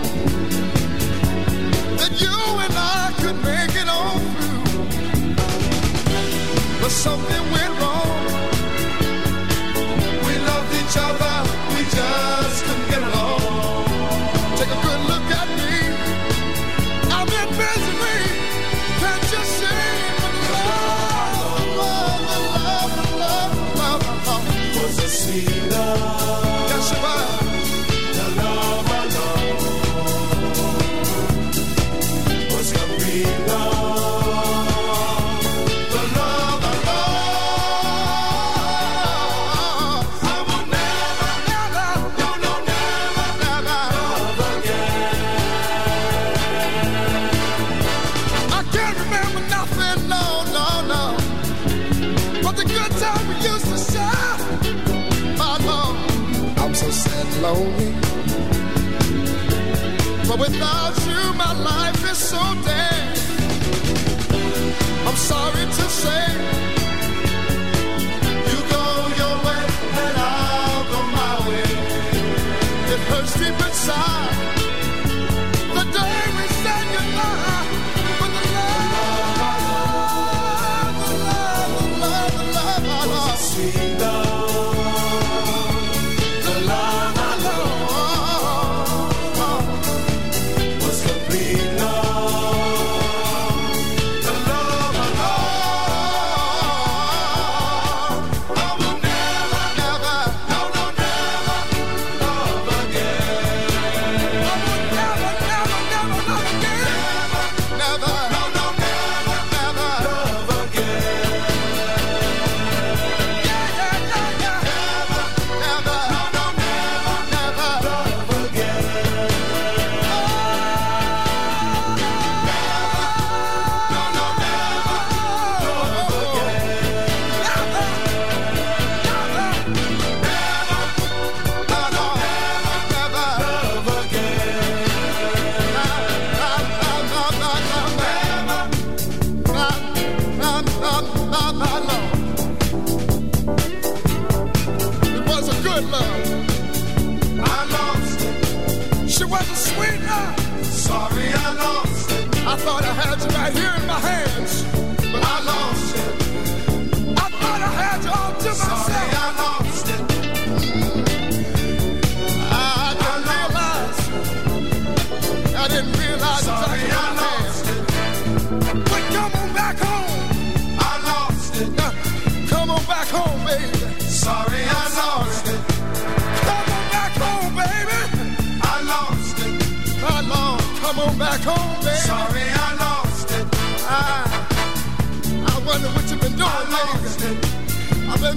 [73.87, 74.16] sorry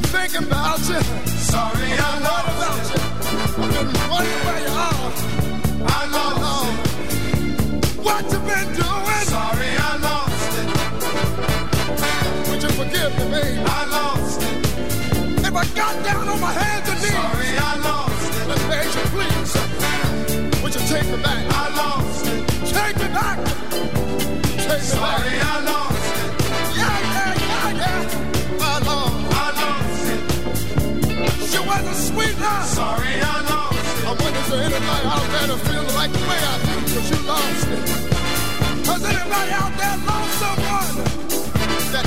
[0.00, 1.00] been thinking about you.
[1.26, 3.00] Sorry, I thought about you.
[3.62, 5.12] I've been wondering where you are.
[5.86, 6.70] I lost.
[7.98, 9.19] What you been doing?
[35.10, 37.84] feel like the way I do, cause you lost it.
[38.86, 40.94] Has anybody out there lost someone
[41.92, 42.06] that,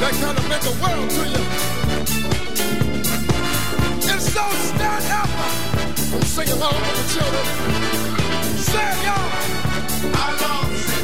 [0.00, 1.42] that kind of meant the world to you?
[4.12, 5.26] If so, stand up
[6.24, 7.46] sing along with the children.
[8.58, 9.30] Say, y'all,
[10.14, 10.95] I lost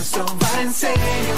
[0.00, 1.36] va en serio?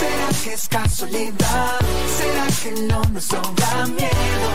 [0.00, 1.78] ¿Será que es casualidad?
[2.18, 4.50] ¿Será que lo nuestro da miedo?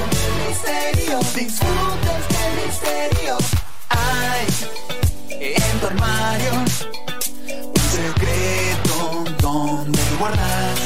[0.47, 3.37] Misterio, disfruta este misterio.
[3.89, 4.45] Hay
[5.39, 6.53] en tu armario
[7.65, 8.97] un secreto
[9.41, 10.79] donde guardas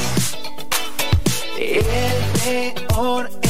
[1.58, 3.43] el peor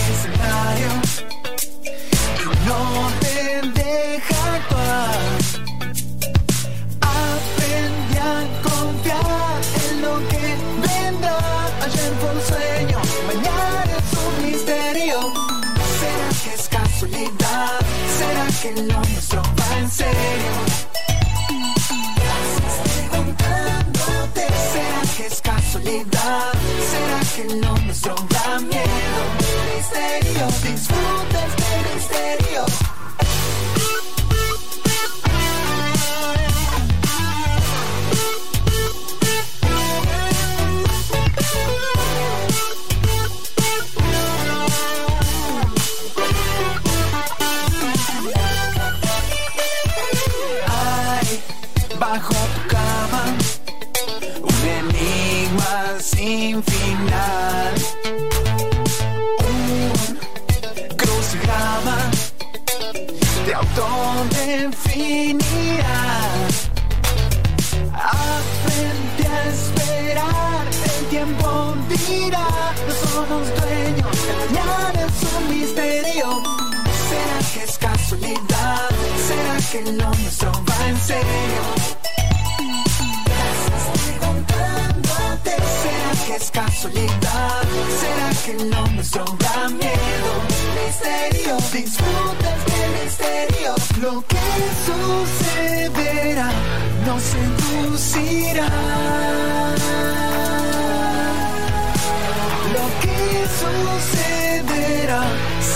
[19.95, 20.10] ¿Será
[25.15, 26.53] que es casualidad?
[26.91, 29.24] ¿Será que lo nuestro da miedo?
[29.76, 32.83] Misterio, disfruta este misterio.
[86.84, 87.64] Casualidad?
[88.00, 90.32] ¿Será que lo nuestro da miedo?
[90.86, 93.76] Misterio, disfruta este misterio.
[94.02, 94.38] Lo que
[94.86, 96.50] sucederá
[97.06, 98.70] nos seducirá.
[102.74, 103.20] Lo que
[103.60, 105.24] sucederá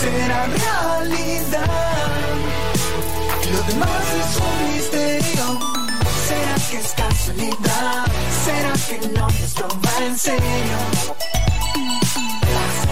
[0.00, 1.68] será realidad.
[3.52, 5.77] Lo demás es un misterio.
[6.28, 8.04] ¿Será que es casualidad?
[8.44, 10.78] ¿Será que lo nuestro va en serio?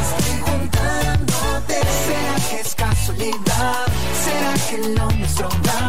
[0.00, 1.80] Estoy juntándote.
[2.06, 3.86] ¿Será que es casualidad?
[4.24, 5.48] ¿Será que lo nuestro?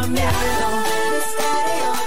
[0.09, 0.69] Misterio.
[1.13, 2.06] Misterio.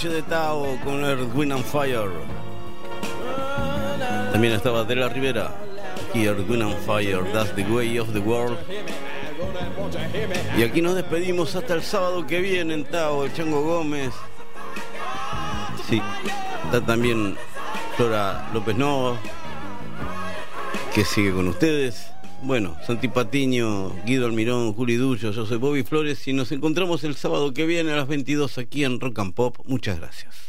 [0.00, 2.10] Noche de Tao con Earth, Wind and Fire.
[4.32, 5.54] También estaba De La Rivera.
[6.08, 8.56] Aquí Earth, Wind and Fire, That's the Way of the World.
[10.56, 14.14] Y aquí nos despedimos hasta el sábado que viene en Tao, el Chango Gómez.
[15.86, 16.00] Sí,
[16.64, 17.36] está también
[17.98, 19.18] Flora López Nova,
[20.94, 22.10] que sigue con ustedes.
[22.50, 27.14] Bueno, Santi Patiño, Guido Almirón, Juli Dullo, yo soy Bobby Flores y nos encontramos el
[27.14, 29.58] sábado que viene a las 22 aquí en Rock and Pop.
[29.66, 30.39] Muchas gracias.